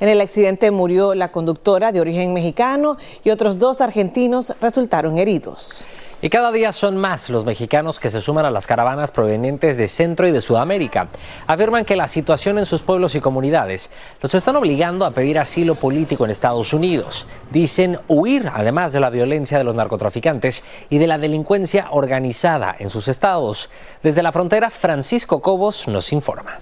En 0.00 0.08
el 0.08 0.20
accidente 0.20 0.70
murió 0.70 1.14
la 1.14 1.32
conductora 1.32 1.90
de 1.90 2.00
origen 2.00 2.32
mexicano 2.32 2.96
y 3.24 3.30
otros 3.30 3.58
dos 3.58 3.80
argentinos 3.80 4.54
resultaron 4.60 5.18
heridos. 5.18 5.84
Y 6.20 6.30
cada 6.30 6.50
día 6.50 6.72
son 6.72 6.96
más 6.96 7.30
los 7.30 7.44
mexicanos 7.44 8.00
que 8.00 8.10
se 8.10 8.20
suman 8.20 8.44
a 8.44 8.50
las 8.50 8.66
caravanas 8.66 9.12
provenientes 9.12 9.76
de 9.76 9.86
Centro 9.86 10.26
y 10.26 10.32
de 10.32 10.40
Sudamérica. 10.40 11.06
Afirman 11.46 11.84
que 11.84 11.94
la 11.94 12.08
situación 12.08 12.58
en 12.58 12.66
sus 12.66 12.82
pueblos 12.82 13.14
y 13.14 13.20
comunidades 13.20 13.92
los 14.20 14.34
están 14.34 14.56
obligando 14.56 15.06
a 15.06 15.12
pedir 15.12 15.38
asilo 15.38 15.76
político 15.76 16.24
en 16.24 16.32
Estados 16.32 16.72
Unidos. 16.72 17.24
Dicen 17.52 18.00
huir 18.08 18.50
además 18.52 18.92
de 18.92 18.98
la 18.98 19.10
violencia 19.10 19.58
de 19.58 19.64
los 19.64 19.76
narcotraficantes 19.76 20.64
y 20.90 20.98
de 20.98 21.06
la 21.06 21.18
delincuencia 21.18 21.86
organizada 21.90 22.74
en 22.76 22.88
sus 22.88 23.06
estados. 23.06 23.70
Desde 24.02 24.24
la 24.24 24.32
frontera, 24.32 24.70
Francisco 24.70 25.40
Cobos 25.40 25.86
nos 25.86 26.12
informa. 26.12 26.58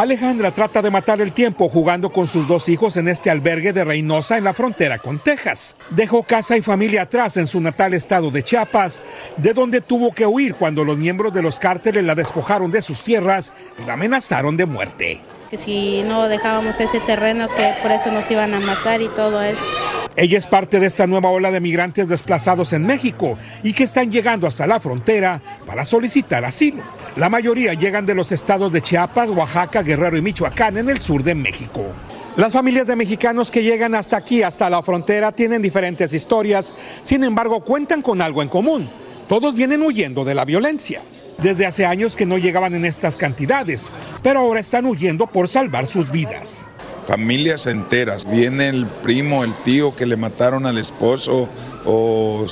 Alejandra 0.00 0.50
trata 0.50 0.80
de 0.80 0.90
matar 0.90 1.20
el 1.20 1.34
tiempo 1.34 1.68
jugando 1.68 2.08
con 2.08 2.26
sus 2.26 2.48
dos 2.48 2.70
hijos 2.70 2.96
en 2.96 3.06
este 3.06 3.28
albergue 3.28 3.74
de 3.74 3.84
Reynosa 3.84 4.38
en 4.38 4.44
la 4.44 4.54
frontera 4.54 4.98
con 4.98 5.18
Texas. 5.18 5.76
Dejó 5.90 6.22
casa 6.22 6.56
y 6.56 6.62
familia 6.62 7.02
atrás 7.02 7.36
en 7.36 7.46
su 7.46 7.60
natal 7.60 7.92
estado 7.92 8.30
de 8.30 8.42
Chiapas, 8.42 9.02
de 9.36 9.52
donde 9.52 9.82
tuvo 9.82 10.12
que 10.12 10.24
huir 10.24 10.54
cuando 10.54 10.86
los 10.86 10.96
miembros 10.96 11.34
de 11.34 11.42
los 11.42 11.58
cárteles 11.58 12.02
la 12.02 12.14
despojaron 12.14 12.70
de 12.70 12.80
sus 12.80 13.04
tierras 13.04 13.52
y 13.78 13.84
la 13.84 13.92
amenazaron 13.92 14.56
de 14.56 14.64
muerte. 14.64 15.20
Que 15.50 15.58
si 15.58 16.02
no 16.02 16.28
dejábamos 16.28 16.80
ese 16.80 17.00
terreno, 17.00 17.48
que 17.54 17.74
por 17.82 17.92
eso 17.92 18.10
nos 18.10 18.30
iban 18.30 18.54
a 18.54 18.60
matar 18.60 19.02
y 19.02 19.08
todo 19.08 19.42
eso. 19.42 19.66
Ella 20.20 20.36
es 20.36 20.46
parte 20.46 20.78
de 20.80 20.84
esta 20.84 21.06
nueva 21.06 21.30
ola 21.30 21.50
de 21.50 21.60
migrantes 21.60 22.10
desplazados 22.10 22.74
en 22.74 22.86
México 22.86 23.38
y 23.62 23.72
que 23.72 23.84
están 23.84 24.10
llegando 24.10 24.46
hasta 24.46 24.66
la 24.66 24.78
frontera 24.78 25.40
para 25.64 25.86
solicitar 25.86 26.44
asilo. 26.44 26.82
La 27.16 27.30
mayoría 27.30 27.72
llegan 27.72 28.04
de 28.04 28.14
los 28.14 28.30
estados 28.30 28.70
de 28.70 28.82
Chiapas, 28.82 29.30
Oaxaca, 29.30 29.82
Guerrero 29.82 30.18
y 30.18 30.20
Michoacán 30.20 30.76
en 30.76 30.90
el 30.90 31.00
sur 31.00 31.22
de 31.22 31.34
México. 31.34 31.86
Las 32.36 32.52
familias 32.52 32.86
de 32.86 32.96
mexicanos 32.96 33.50
que 33.50 33.62
llegan 33.62 33.94
hasta 33.94 34.18
aquí, 34.18 34.42
hasta 34.42 34.68
la 34.68 34.82
frontera, 34.82 35.32
tienen 35.32 35.62
diferentes 35.62 36.12
historias, 36.12 36.74
sin 37.02 37.24
embargo 37.24 37.64
cuentan 37.64 38.02
con 38.02 38.20
algo 38.20 38.42
en 38.42 38.50
común. 38.50 38.90
Todos 39.26 39.54
vienen 39.54 39.80
huyendo 39.80 40.22
de 40.22 40.34
la 40.34 40.44
violencia. 40.44 41.00
Desde 41.38 41.64
hace 41.64 41.86
años 41.86 42.14
que 42.14 42.26
no 42.26 42.36
llegaban 42.36 42.74
en 42.74 42.84
estas 42.84 43.16
cantidades, 43.16 43.90
pero 44.22 44.40
ahora 44.40 44.60
están 44.60 44.84
huyendo 44.84 45.28
por 45.28 45.48
salvar 45.48 45.86
sus 45.86 46.10
vidas 46.10 46.70
familias 47.10 47.66
enteras. 47.66 48.24
Viene 48.24 48.68
el 48.68 48.86
primo, 48.86 49.42
el 49.42 49.60
tío 49.64 49.96
que 49.96 50.06
le 50.06 50.16
mataron 50.16 50.64
al 50.64 50.78
esposo 50.78 51.48
o 51.84 52.46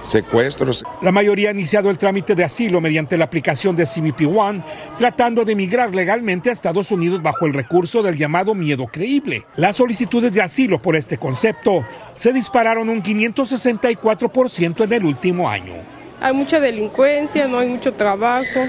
secuestros. 0.00 0.82
La 1.02 1.12
mayoría 1.12 1.50
ha 1.50 1.52
iniciado 1.52 1.90
el 1.90 1.98
trámite 1.98 2.34
de 2.34 2.44
asilo 2.44 2.80
mediante 2.80 3.18
la 3.18 3.26
aplicación 3.26 3.76
de 3.76 3.84
CBP 3.84 4.34
One, 4.34 4.64
tratando 4.96 5.44
de 5.44 5.52
emigrar 5.52 5.94
legalmente 5.94 6.48
a 6.48 6.54
Estados 6.54 6.90
Unidos 6.90 7.20
bajo 7.20 7.44
el 7.44 7.52
recurso 7.52 8.02
del 8.02 8.16
llamado 8.16 8.54
miedo 8.54 8.86
creíble. 8.86 9.44
Las 9.56 9.76
solicitudes 9.76 10.32
de 10.32 10.40
asilo 10.40 10.80
por 10.80 10.96
este 10.96 11.18
concepto 11.18 11.84
se 12.14 12.32
dispararon 12.32 12.88
un 12.88 13.02
564% 13.02 14.84
en 14.84 14.92
el 14.94 15.04
último 15.04 15.50
año. 15.50 15.74
Hay 16.22 16.32
mucha 16.32 16.60
delincuencia, 16.60 17.46
no 17.46 17.58
hay 17.58 17.68
mucho 17.68 17.92
trabajo 17.92 18.60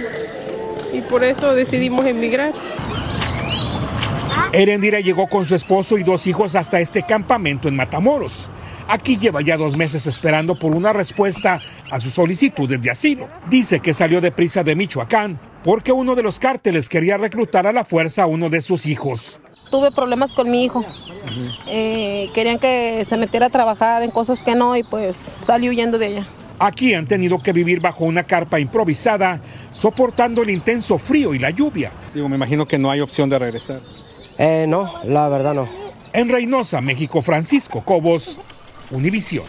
y 0.92 1.00
por 1.00 1.24
eso 1.24 1.56
decidimos 1.56 2.06
emigrar. 2.06 2.52
Erendira 4.52 5.00
llegó 5.00 5.28
con 5.28 5.46
su 5.46 5.54
esposo 5.54 6.00
y 6.00 6.04
dos 6.04 6.26
hijos 6.26 6.56
hasta 6.56 6.80
este 6.80 7.04
campamento 7.04 7.68
en 7.68 7.76
Matamoros. 7.76 8.50
Aquí 8.88 9.18
lleva 9.18 9.42
ya 9.42 9.58
dos 9.58 9.78
meses 9.78 10.08
esperando 10.08 10.56
por 10.56 10.72
una 10.72 10.92
respuesta 10.92 11.60
a 11.92 12.00
sus 12.00 12.14
solicitudes 12.14 12.82
de 12.82 12.90
asilo. 12.90 13.28
Dice 13.48 13.80
que 13.80 13.94
salió 13.94 14.22
de 14.22 14.32
prisa 14.32 14.64
de 14.64 14.76
Michoacán 14.76 15.40
porque 15.64 15.92
uno 15.92 16.16
de 16.16 16.24
los 16.24 16.40
cárteles 16.40 16.90
quería 16.90 17.18
reclutar 17.18 17.68
a 17.68 17.74
la 17.74 17.86
fuerza 17.86 18.24
a 18.24 18.26
uno 18.26 18.50
de 18.50 18.62
sus 18.62 18.88
hijos. 18.88 19.40
Tuve 19.70 19.92
problemas 19.92 20.34
con 20.34 20.50
mi 20.50 20.66
hijo. 20.66 20.84
Eh, 21.68 22.30
querían 22.34 22.58
que 22.58 23.06
se 23.08 23.18
metiera 23.18 23.48
a 23.48 23.50
trabajar 23.52 24.02
en 24.02 24.10
cosas 24.10 24.42
que 24.42 24.56
no 24.56 24.76
y 24.76 24.82
pues 24.82 25.16
salí 25.16 25.70
huyendo 25.70 26.00
de 26.00 26.08
ella. 26.08 26.28
Aquí 26.58 26.96
han 26.96 27.06
tenido 27.06 27.38
que 27.38 27.54
vivir 27.54 27.82
bajo 27.82 28.04
una 28.04 28.24
carpa 28.24 28.60
improvisada, 28.60 29.42
soportando 29.72 30.42
el 30.42 30.50
intenso 30.50 30.98
frío 30.98 31.36
y 31.36 31.40
la 31.40 31.52
lluvia. 31.52 31.92
Digo, 32.16 32.28
me 32.28 32.36
imagino 32.36 32.68
que 32.68 32.80
no 32.80 32.90
hay 32.90 33.00
opción 33.00 33.30
de 33.30 33.38
regresar. 33.38 33.82
Eh, 34.40 34.66
no, 34.70 34.90
la 35.04 35.28
verdad 35.28 35.54
no. 35.54 35.68
En 36.14 36.30
Reynosa, 36.30 36.80
México, 36.80 37.22
Francisco 37.22 37.84
Cobos, 37.84 38.38
Univisión. 38.90 39.44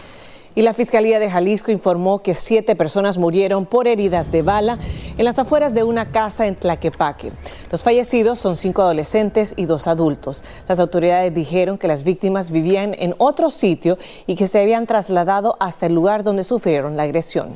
Y 0.53 0.63
la 0.63 0.73
Fiscalía 0.73 1.19
de 1.19 1.29
Jalisco 1.29 1.71
informó 1.71 2.21
que 2.21 2.35
siete 2.35 2.75
personas 2.75 3.17
murieron 3.17 3.65
por 3.65 3.87
heridas 3.87 4.31
de 4.31 4.41
bala 4.41 4.77
en 5.17 5.23
las 5.23 5.39
afueras 5.39 5.73
de 5.73 5.83
una 5.83 6.11
casa 6.11 6.45
en 6.45 6.57
Tlaquepaque. 6.57 7.31
Los 7.71 7.85
fallecidos 7.85 8.37
son 8.39 8.57
cinco 8.57 8.81
adolescentes 8.81 9.53
y 9.55 9.65
dos 9.65 9.87
adultos. 9.87 10.43
Las 10.67 10.81
autoridades 10.81 11.33
dijeron 11.33 11.77
que 11.77 11.87
las 11.87 12.03
víctimas 12.03 12.51
vivían 12.51 12.93
en 12.99 13.15
otro 13.17 13.49
sitio 13.49 13.97
y 14.27 14.35
que 14.35 14.47
se 14.47 14.59
habían 14.59 14.87
trasladado 14.87 15.55
hasta 15.61 15.85
el 15.85 15.95
lugar 15.95 16.25
donde 16.25 16.43
sufrieron 16.43 16.97
la 16.97 17.03
agresión. 17.03 17.53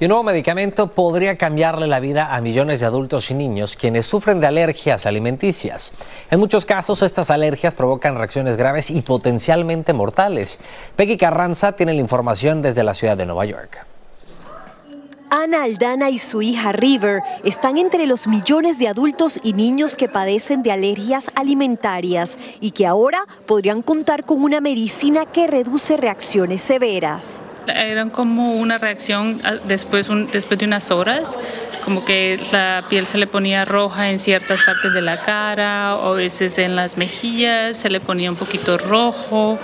Y 0.00 0.06
un 0.06 0.08
nuevo 0.08 0.24
medicamento 0.24 0.88
podría 0.88 1.36
cambiarle 1.36 1.86
la 1.86 2.00
vida 2.00 2.34
a 2.34 2.40
millones 2.40 2.80
de 2.80 2.86
adultos 2.86 3.30
y 3.30 3.34
niños 3.34 3.76
quienes 3.76 4.06
sufren 4.06 4.40
de 4.40 4.48
alergias 4.48 5.06
alimenticias. 5.06 5.92
En 6.32 6.40
muchos 6.40 6.64
casos 6.64 7.02
estas 7.02 7.30
alergias 7.30 7.76
provocan 7.76 8.16
reacciones 8.16 8.56
graves 8.56 8.90
y 8.90 9.02
potencialmente 9.02 9.92
mortales. 9.92 10.58
Peggy 10.96 11.16
Carranza 11.16 11.72
tiene 11.72 11.94
la 11.94 12.00
información 12.00 12.60
desde 12.60 12.82
la 12.82 12.94
ciudad 12.94 13.16
de 13.16 13.26
Nueva 13.26 13.44
York. 13.44 13.86
Ana 15.30 15.64
Aldana 15.64 16.10
y 16.10 16.18
su 16.18 16.42
hija 16.42 16.72
River 16.72 17.20
están 17.42 17.78
entre 17.78 18.06
los 18.06 18.26
millones 18.26 18.78
de 18.78 18.88
adultos 18.88 19.40
y 19.42 19.52
niños 19.52 19.96
que 19.96 20.08
padecen 20.08 20.62
de 20.62 20.70
alergias 20.70 21.30
alimentarias 21.34 22.38
y 22.60 22.72
que 22.72 22.86
ahora 22.86 23.26
podrían 23.46 23.82
contar 23.82 24.24
con 24.24 24.42
una 24.42 24.60
medicina 24.60 25.26
que 25.26 25.46
reduce 25.46 25.96
reacciones 25.96 26.62
severas. 26.62 27.40
Eran 27.66 28.10
como 28.10 28.54
una 28.54 28.78
reacción 28.78 29.40
después, 29.64 30.08
después 30.32 30.58
de 30.58 30.66
unas 30.66 30.90
horas, 30.90 31.38
como 31.84 32.04
que 32.04 32.40
la 32.52 32.84
piel 32.88 33.06
se 33.06 33.18
le 33.18 33.26
ponía 33.26 33.64
roja 33.64 34.10
en 34.10 34.18
ciertas 34.18 34.60
partes 34.62 34.92
de 34.92 35.02
la 35.02 35.20
cara 35.20 35.96
o 35.96 36.12
a 36.12 36.16
veces 36.16 36.58
en 36.58 36.76
las 36.76 36.96
mejillas 36.96 37.76
se 37.76 37.90
le 37.90 38.00
ponía 38.00 38.30
un 38.30 38.36
poquito 38.36 38.78
rojo. 38.78 39.58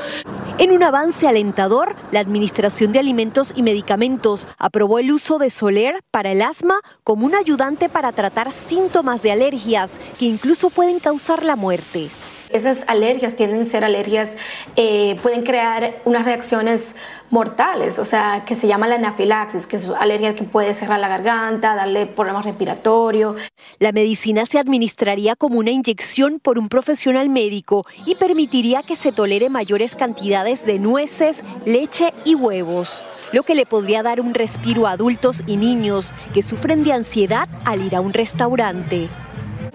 En 0.59 0.73
un 0.73 0.83
avance 0.83 1.27
alentador, 1.27 1.97
la 2.11 2.21
Administración 2.21 2.93
de 2.93 2.99
Alimentos 2.99 3.55
y 3.57 3.63
Medicamentos 3.63 4.47
aprobó 4.59 4.99
el 4.99 5.11
uso 5.11 5.39
de 5.39 5.49
Soler 5.49 6.03
para 6.11 6.33
el 6.33 6.43
asma 6.43 6.75
como 7.03 7.25
un 7.25 7.35
ayudante 7.35 7.89
para 7.89 8.13
tratar 8.13 8.53
síntomas 8.53 9.23
de 9.23 9.33
alergias 9.33 9.99
que 10.19 10.27
incluso 10.27 10.69
pueden 10.69 10.99
causar 10.99 11.45
la 11.45 11.57
muerte. 11.57 12.09
Esas 12.51 12.85
alergias 12.89 13.37
tienden 13.37 13.63
a 13.63 13.65
ser 13.65 13.85
alergias, 13.85 14.37
eh, 14.75 15.17
pueden 15.23 15.45
crear 15.45 16.03
unas 16.05 16.25
reacciones 16.25 16.97
mortales, 17.31 17.99
o 17.99 18.05
sea, 18.05 18.45
que 18.45 18.55
se 18.55 18.67
llama 18.67 18.89
la 18.89 18.97
anafilaxis, 18.97 19.67
que 19.67 19.77
es 19.77 19.89
alergia 19.89 20.35
que 20.35 20.45
puede 20.45 20.75
cerrar 20.75 21.01
la 21.01 21.09
garganta, 21.09 21.75
darle 21.75 22.07
problemas 22.07 22.45
respiratorios. 22.45 23.37
La 23.79 23.93
medicina 23.93 24.47
se 24.47 24.59
administraría 24.59 25.37
como 25.37 25.59
una 25.59 25.71
inyección 25.71 26.41
por 26.41 26.59
un 26.59 26.69
profesional 26.69 27.29
médico 27.29 27.87
y 28.05 28.17
permitiría 28.17 28.83
que 28.83 28.97
se 28.97 29.13
tolere 29.13 29.49
mayores 29.49 29.97
cantidades 29.97 30.67
de 30.67 30.79
nueces, 30.79 31.45
leche 31.65 32.13
y 32.25 32.35
huevos, 32.35 33.05
lo 33.33 33.45
que 33.45 33.55
le 33.55 33.67
podría 33.67 34.03
dar 34.03 34.21
un 34.21 34.35
respiro 34.35 34.87
a 34.87 34.93
adultos 34.93 35.43
y 35.47 35.57
niños 35.57 36.13
que 36.35 36.43
sufren 36.43 36.83
de 36.85 36.93
ansiedad 36.93 37.49
al 37.65 37.83
ir 37.83 37.95
a 37.95 38.01
un 38.01 38.13
restaurante. 38.13 39.09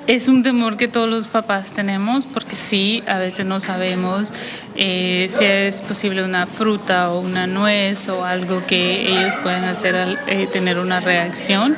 Es 0.08 0.28
un 0.28 0.44
temor 0.44 0.78
que 0.78 0.88
todos 0.88 1.10
los 1.10 1.26
papás 1.26 1.72
tenemos 1.72 2.28
porque 2.28 2.56
sí, 2.56 3.02
a 3.08 3.18
veces 3.18 3.44
no 3.44 3.60
sabemos 3.60 4.36
eh, 4.76 5.26
si 5.30 5.44
es 5.44 5.82
posible 5.82 6.24
una 6.24 6.46
fruta 6.46 7.10
o 7.12 7.22
una 7.22 7.48
nuez 7.48 8.08
o 8.08 8.24
algo 8.24 8.62
que 8.68 9.10
ellos 9.10 9.34
pueden 9.42 9.64
hacer 9.64 9.96
al 9.96 10.20
eh, 10.28 10.46
tener 10.46 10.78
una 10.78 11.00
reacción. 11.00 11.76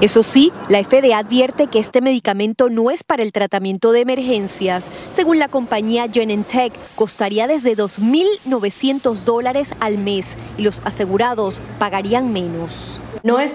Eso 0.00 0.22
sí, 0.22 0.50
la 0.70 0.82
FDA 0.82 1.18
advierte 1.18 1.66
que 1.66 1.80
este 1.80 2.00
medicamento 2.00 2.70
no 2.70 2.90
es 2.90 3.04
para 3.04 3.22
el 3.22 3.30
tratamiento 3.30 3.92
de 3.92 4.00
emergencias. 4.00 4.90
Según 5.10 5.38
la 5.38 5.48
compañía 5.48 6.08
Genentech, 6.10 6.72
costaría 6.94 7.46
desde 7.46 7.76
2.900 7.76 9.24
dólares 9.24 9.74
al 9.80 9.98
mes 9.98 10.34
y 10.56 10.62
los 10.62 10.80
asegurados 10.86 11.62
pagarían 11.78 12.32
menos. 12.32 12.98
No 13.22 13.38
es 13.38 13.52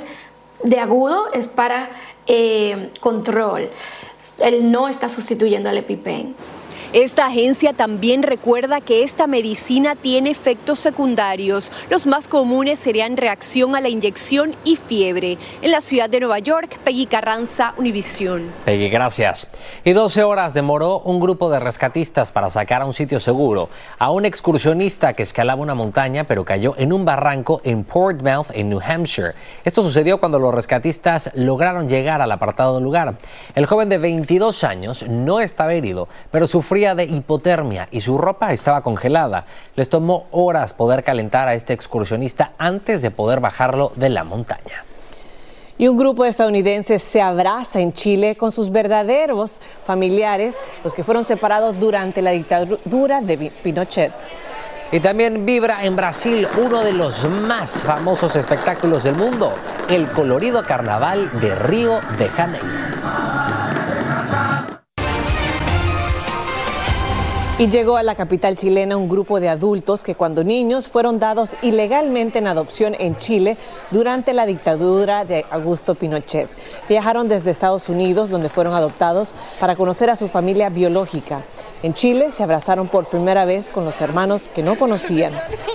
de 0.64 0.80
agudo, 0.80 1.32
es 1.34 1.48
para 1.48 1.90
eh, 2.28 2.92
control. 3.00 3.70
Él 4.40 4.72
no 4.72 4.88
está 4.88 5.10
sustituyendo 5.10 5.70
al 5.70 5.78
EpiPen. 5.78 6.36
Esta 6.96 7.26
agencia 7.26 7.74
también 7.74 8.24
recuerda 8.24 8.80
que 8.80 9.04
esta 9.04 9.28
medicina 9.28 9.98
tiene 9.98 10.32
efectos 10.32 10.80
secundarios. 10.80 11.70
Los 11.90 12.08
más 12.08 12.30
comunes 12.30 12.80
serían 12.80 13.18
reacción 13.18 13.76
a 13.76 13.82
la 13.82 13.90
inyección 13.90 14.56
y 14.64 14.78
fiebre. 14.78 15.38
En 15.62 15.72
la 15.72 15.82
ciudad 15.82 16.10
de 16.10 16.22
Nueva 16.22 16.40
York, 16.40 16.80
Peggy 16.86 17.06
Carranza, 17.06 17.74
Univisión. 17.76 18.44
Peggy, 18.64 18.88
gracias. 18.88 19.50
Y 19.84 19.92
12 19.92 20.24
horas 20.24 20.54
demoró 20.54 21.02
un 21.02 21.20
grupo 21.20 21.50
de 21.50 21.60
rescatistas 21.60 22.32
para 22.32 22.50
sacar 22.50 22.82
a 22.82 22.86
un 22.86 22.94
sitio 22.94 23.20
seguro 23.20 23.68
a 24.00 24.12
un 24.12 24.24
excursionista 24.24 25.16
que 25.16 25.24
escalaba 25.24 25.62
una 25.62 25.76
montaña 25.76 26.24
pero 26.24 26.46
cayó 26.46 26.76
en 26.78 26.94
un 26.94 27.04
barranco 27.04 27.60
en 27.66 27.84
Portsmouth, 27.84 28.52
en 28.54 28.70
New 28.70 28.80
Hampshire. 28.80 29.34
Esto 29.66 29.84
sucedió 29.84 30.22
cuando 30.22 30.40
los 30.40 30.56
rescatistas 30.56 31.30
lograron 31.36 31.90
llegar 31.90 32.22
al 32.22 32.32
apartado 32.32 32.80
lugar. 32.80 33.16
El 33.54 33.66
joven 33.66 33.90
de 33.90 33.98
22 33.98 34.64
años 34.64 35.06
no 35.10 35.42
estaba 35.42 35.74
herido, 35.74 36.08
pero 36.32 36.48
sufría 36.48 36.85
de 36.94 37.06
hipotermia 37.06 37.88
y 37.90 38.02
su 38.02 38.18
ropa 38.18 38.54
estaba 38.54 38.82
congelada. 38.82 39.46
Les 39.76 39.90
tomó 39.90 40.28
horas 40.32 40.74
poder 40.74 41.04
calentar 41.04 41.48
a 41.48 41.56
este 41.56 41.74
excursionista 41.74 42.52
antes 42.60 43.02
de 43.02 43.10
poder 43.10 43.40
bajarlo 43.40 43.92
de 43.96 44.10
la 44.10 44.24
montaña. 44.24 44.84
Y 45.78 45.88
un 45.88 45.98
grupo 45.98 46.24
de 46.24 46.30
estadounidenses 46.30 47.04
se 47.04 47.22
abraza 47.22 47.82
en 47.82 47.92
Chile 47.92 48.36
con 48.36 48.52
sus 48.52 48.72
verdaderos 48.72 49.60
familiares, 49.84 50.58
los 50.84 50.94
que 50.94 51.04
fueron 51.04 51.26
separados 51.26 51.78
durante 51.80 52.22
la 52.22 52.32
dictadura 52.32 53.22
de 53.22 53.52
Pinochet. 53.62 54.14
Y 54.92 55.02
también 55.02 55.46
vibra 55.46 55.84
en 55.84 55.96
Brasil 55.96 56.48
uno 56.64 56.84
de 56.84 56.94
los 56.94 57.30
más 57.30 57.72
famosos 57.72 58.36
espectáculos 58.36 59.04
del 59.04 59.16
mundo, 59.16 59.52
el 59.90 60.10
colorido 60.12 60.64
carnaval 60.64 61.42
de 61.42 61.56
Río 61.56 62.00
de 62.18 62.30
Janeiro. 62.30 62.85
Y 67.58 67.70
llegó 67.70 67.96
a 67.96 68.04
la 68.04 68.16
capital 68.16 68.58
chilena 68.58 68.98
un 68.98 69.08
grupo 69.08 69.40
de 69.40 69.48
adultos 69.48 70.04
que 70.04 70.16
cuando 70.16 70.44
niños 70.44 70.90
fueron 70.90 71.20
dados 71.20 71.56
ilegalmente 71.62 72.40
en 72.40 72.48
adopción 72.48 72.98
en 73.00 73.16
Chile 73.16 73.56
durante 73.92 74.34
la 74.34 74.46
dictadura 74.46 75.24
de 75.24 75.46
Augusto 75.50 75.96
Pinochet. 75.96 76.50
Viajaron 76.90 77.30
desde 77.30 77.52
Estados 77.52 77.88
Unidos, 77.88 78.30
donde 78.30 78.50
fueron 78.50 78.74
adoptados, 78.74 79.36
para 79.58 79.78
conocer 79.78 80.10
a 80.10 80.18
su 80.18 80.28
familia 80.28 80.68
biológica. 80.68 81.46
En 81.82 81.94
Chile 81.94 82.34
se 82.34 82.44
abrazaron 82.44 82.90
por 82.90 83.08
primera 83.08 83.46
vez 83.46 83.70
con 83.70 83.86
los 83.86 84.02
hermanos 84.02 84.50
que 84.54 84.62
no 84.62 84.78
conocían. 84.78 85.32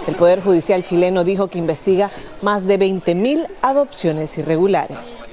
El 0.07 0.17
Poder 0.17 0.43
Judicial 0.43 0.85
chileno 0.85 1.25
dijo 1.25 1.49
que 1.49 1.59
investiga 1.59 2.11
más 2.43 2.67
de 2.67 2.77
20 2.77 3.15
mil 3.15 3.47
adopciones 3.63 4.37
irregulares. 4.37 5.25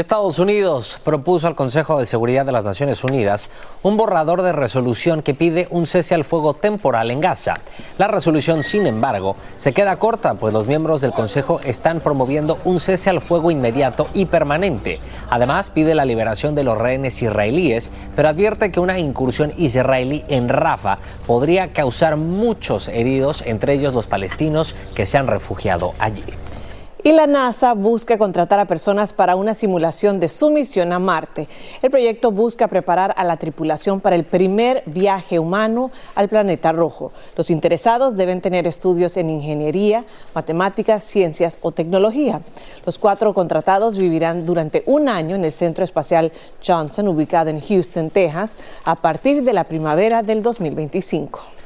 Estados 0.00 0.38
Unidos 0.38 1.00
propuso 1.04 1.46
al 1.46 1.54
Consejo 1.54 1.98
de 1.98 2.04
Seguridad 2.04 2.44
de 2.44 2.52
las 2.52 2.64
Naciones 2.64 3.02
Unidas 3.02 3.48
un 3.82 3.96
borrador 3.96 4.42
de 4.42 4.52
resolución 4.52 5.22
que 5.22 5.32
pide 5.32 5.68
un 5.70 5.86
cese 5.86 6.14
al 6.14 6.24
fuego 6.24 6.52
temporal 6.52 7.10
en 7.10 7.22
Gaza. 7.22 7.54
La 7.96 8.06
resolución, 8.06 8.62
sin 8.62 8.86
embargo, 8.86 9.36
se 9.56 9.72
queda 9.72 9.96
corta, 9.96 10.34
pues 10.34 10.52
los 10.52 10.66
miembros 10.66 11.00
del 11.00 11.12
Consejo 11.12 11.60
están 11.64 12.00
promoviendo 12.00 12.58
un 12.66 12.78
cese 12.78 13.08
al 13.08 13.22
fuego 13.22 13.50
inmediato 13.50 14.08
y 14.12 14.26
permanente. 14.26 15.00
Además, 15.30 15.70
pide 15.70 15.94
la 15.94 16.04
liberación 16.04 16.54
de 16.54 16.64
los 16.64 16.76
rehenes 16.76 17.22
israelíes, 17.22 17.90
pero 18.14 18.28
advierte 18.28 18.70
que 18.70 18.80
una 18.80 18.98
incursión 18.98 19.54
israelí 19.56 20.26
en 20.28 20.50
Rafa 20.50 20.98
podría 21.26 21.72
causar 21.72 22.18
muchos 22.18 22.88
heridos, 22.88 23.42
entre 23.46 23.72
ellos 23.72 23.94
los 23.94 24.06
palestinos 24.06 24.76
que 24.94 25.06
se 25.06 25.16
han 25.16 25.26
refugiado 25.26 25.94
allí. 25.98 26.22
Y 27.06 27.12
la 27.12 27.28
NASA 27.28 27.72
busca 27.74 28.18
contratar 28.18 28.58
a 28.58 28.64
personas 28.64 29.12
para 29.12 29.36
una 29.36 29.54
simulación 29.54 30.18
de 30.18 30.28
su 30.28 30.50
misión 30.50 30.92
a 30.92 30.98
Marte. 30.98 31.48
El 31.80 31.92
proyecto 31.92 32.32
busca 32.32 32.66
preparar 32.66 33.14
a 33.16 33.22
la 33.22 33.36
tripulación 33.36 34.00
para 34.00 34.16
el 34.16 34.24
primer 34.24 34.82
viaje 34.86 35.38
humano 35.38 35.92
al 36.16 36.28
planeta 36.28 36.72
rojo. 36.72 37.12
Los 37.36 37.48
interesados 37.50 38.16
deben 38.16 38.40
tener 38.40 38.66
estudios 38.66 39.16
en 39.18 39.30
ingeniería, 39.30 40.04
matemáticas, 40.34 41.04
ciencias 41.04 41.58
o 41.62 41.70
tecnología. 41.70 42.40
Los 42.84 42.98
cuatro 42.98 43.32
contratados 43.32 43.96
vivirán 43.98 44.44
durante 44.44 44.82
un 44.86 45.08
año 45.08 45.36
en 45.36 45.44
el 45.44 45.52
Centro 45.52 45.84
Espacial 45.84 46.32
Johnson, 46.60 47.06
ubicado 47.06 47.50
en 47.50 47.60
Houston, 47.60 48.10
Texas, 48.10 48.58
a 48.84 48.96
partir 48.96 49.44
de 49.44 49.52
la 49.52 49.62
primavera 49.62 50.24
del 50.24 50.42
2025. 50.42 51.65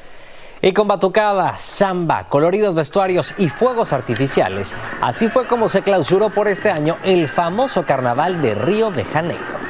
Y 0.62 0.74
con 0.74 0.86
batucada, 0.86 1.56
samba, 1.56 2.24
coloridos 2.28 2.74
vestuarios 2.74 3.32
y 3.38 3.48
fuegos 3.48 3.94
artificiales, 3.94 4.76
así 5.00 5.30
fue 5.30 5.46
como 5.46 5.70
se 5.70 5.80
clausuró 5.80 6.28
por 6.28 6.48
este 6.48 6.68
año 6.68 6.96
el 7.02 7.28
famoso 7.28 7.84
carnaval 7.84 8.42
de 8.42 8.54
Río 8.54 8.90
de 8.90 9.04
Janeiro. 9.04 9.60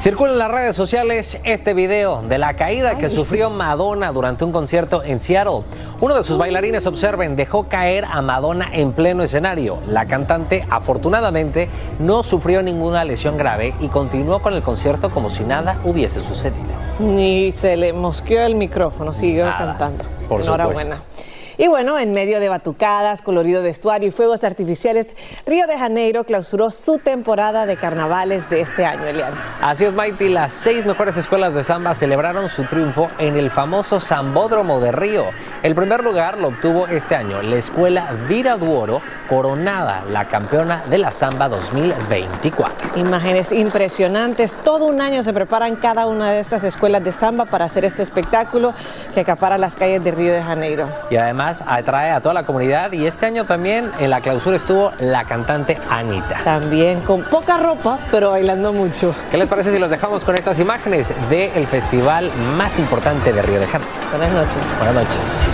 Circula 0.00 0.32
en 0.32 0.38
las 0.38 0.50
redes 0.50 0.76
sociales 0.76 1.38
este 1.44 1.74
video 1.74 2.22
de 2.22 2.38
la 2.38 2.54
caída 2.54 2.96
que 2.96 3.10
sufrió 3.10 3.50
Madonna 3.50 4.12
durante 4.12 4.44
un 4.44 4.50
concierto 4.50 5.02
en 5.04 5.20
Seattle. 5.20 5.60
Uno 6.00 6.14
de 6.14 6.24
sus 6.24 6.38
bailarines, 6.38 6.86
observen, 6.86 7.36
dejó 7.36 7.68
caer 7.68 8.06
a 8.06 8.22
Madonna 8.22 8.70
en 8.72 8.94
pleno 8.94 9.22
escenario. 9.22 9.76
La 9.86 10.06
cantante, 10.06 10.66
afortunadamente, 10.70 11.68
no 11.98 12.22
sufrió 12.22 12.62
ninguna 12.62 13.04
lesión 13.04 13.36
grave 13.36 13.74
y 13.78 13.88
continuó 13.88 14.40
con 14.40 14.54
el 14.54 14.62
concierto 14.62 15.10
como 15.10 15.28
si 15.28 15.42
nada 15.42 15.76
hubiese 15.84 16.22
sucedido. 16.22 16.64
Ni 16.98 17.52
se 17.52 17.76
le 17.76 17.92
mosqueó 17.92 18.40
el 18.46 18.54
micrófono, 18.54 19.12
siguió 19.12 19.44
cantando. 19.58 20.04
Por 20.30 20.40
Enhorabuena. 20.40 20.94
supuesto. 20.94 21.29
Y 21.60 21.68
bueno, 21.68 21.98
en 21.98 22.12
medio 22.12 22.40
de 22.40 22.48
batucadas, 22.48 23.20
colorido 23.20 23.62
vestuario 23.62 24.08
y 24.08 24.12
fuegos 24.12 24.44
artificiales, 24.44 25.14
Río 25.44 25.66
de 25.66 25.76
Janeiro 25.76 26.24
clausuró 26.24 26.70
su 26.70 26.96
temporada 26.96 27.66
de 27.66 27.76
carnavales 27.76 28.48
de 28.48 28.62
este 28.62 28.86
año, 28.86 29.04
Elian. 29.04 29.34
Así 29.60 29.84
es, 29.84 29.92
Mighty. 29.92 30.30
Las 30.30 30.54
seis 30.54 30.86
mejores 30.86 31.18
escuelas 31.18 31.52
de 31.52 31.62
samba 31.62 31.94
celebraron 31.94 32.48
su 32.48 32.64
triunfo 32.64 33.10
en 33.18 33.36
el 33.36 33.50
famoso 33.50 34.00
Sambódromo 34.00 34.80
de 34.80 34.90
Río. 34.90 35.24
El 35.62 35.74
primer 35.74 36.02
lugar 36.02 36.38
lo 36.38 36.48
obtuvo 36.48 36.86
este 36.86 37.14
año 37.14 37.42
la 37.42 37.56
escuela 37.56 38.08
Vira 38.26 38.56
Duoro, 38.56 39.02
coronada 39.28 40.02
la 40.10 40.24
campeona 40.24 40.82
de 40.88 40.96
la 40.96 41.10
samba 41.10 41.50
2024. 41.50 42.98
Imágenes 42.98 43.52
impresionantes. 43.52 44.54
Todo 44.54 44.86
un 44.86 45.02
año 45.02 45.22
se 45.22 45.34
preparan 45.34 45.76
cada 45.76 46.06
una 46.06 46.30
de 46.30 46.40
estas 46.40 46.64
escuelas 46.64 47.04
de 47.04 47.12
samba 47.12 47.44
para 47.44 47.66
hacer 47.66 47.84
este 47.84 48.02
espectáculo 48.02 48.72
que 49.12 49.20
acapara 49.20 49.58
las 49.58 49.76
calles 49.76 50.02
de 50.02 50.12
Río 50.12 50.32
de 50.32 50.42
Janeiro. 50.42 50.88
Y 51.10 51.16
además 51.16 51.62
atrae 51.66 52.10
a 52.10 52.22
toda 52.22 52.32
la 52.32 52.44
comunidad 52.44 52.92
y 52.92 53.06
este 53.06 53.26
año 53.26 53.44
también 53.44 53.90
en 53.98 54.08
la 54.08 54.22
clausura 54.22 54.56
estuvo 54.56 54.92
la 54.98 55.24
cantante 55.24 55.78
Anita. 55.90 56.38
También 56.42 57.02
con 57.02 57.22
poca 57.24 57.58
ropa, 57.58 57.98
pero 58.10 58.30
bailando 58.30 58.72
mucho. 58.72 59.14
¿Qué 59.30 59.36
les 59.36 59.48
parece 59.48 59.72
si 59.72 59.78
los 59.78 59.90
dejamos 59.90 60.24
con 60.24 60.36
estas 60.36 60.58
imágenes 60.58 61.12
del 61.28 61.66
festival 61.66 62.30
más 62.56 62.78
importante 62.78 63.30
de 63.30 63.42
Río 63.42 63.60
de 63.60 63.66
Janeiro? 63.66 63.92
Buenas 64.10 64.32
noches. 64.32 64.78
Buenas 64.78 64.94
noches. 64.94 65.49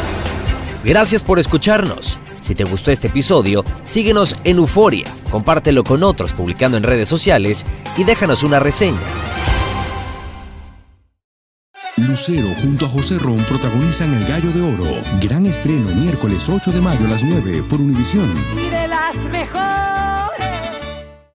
Gracias 0.87 1.25
por 1.25 1.41
escucharnos. 1.41 2.17
Si 2.41 2.55
te 2.55 2.63
gustó 2.63 2.93
este 2.93 3.09
episodio, 3.09 3.65
síguenos 3.83 4.37
en 4.45 4.59
Euforia, 4.59 5.07
compártelo 5.33 5.83
con 5.83 6.05
otros 6.05 6.33
publicando 6.33 6.77
en 6.77 6.85
redes 6.85 7.09
sociales 7.09 7.67
y 7.97 8.05
déjanos 8.05 8.45
una 8.45 8.61
reseña. 8.61 9.01
Lucero 11.97 12.47
junto 12.63 12.87
a 12.87 12.89
José 12.89 13.19
Ron 13.19 13.39
protagonizan 13.39 14.15
El 14.15 14.27
Gallo 14.27 14.53
de 14.53 14.63
Oro. 14.63 15.03
Gran 15.21 15.47
estreno 15.47 15.89
miércoles 15.89 16.49
8 16.49 16.71
de 16.71 16.81
mayo 16.81 17.05
a 17.07 17.11
las 17.11 17.25
9 17.25 17.65
por 17.69 17.81
Univisión. 17.81 18.33
Y 18.57 18.71
de 18.71 18.87
las 18.87 19.17
mejores. 19.29 20.16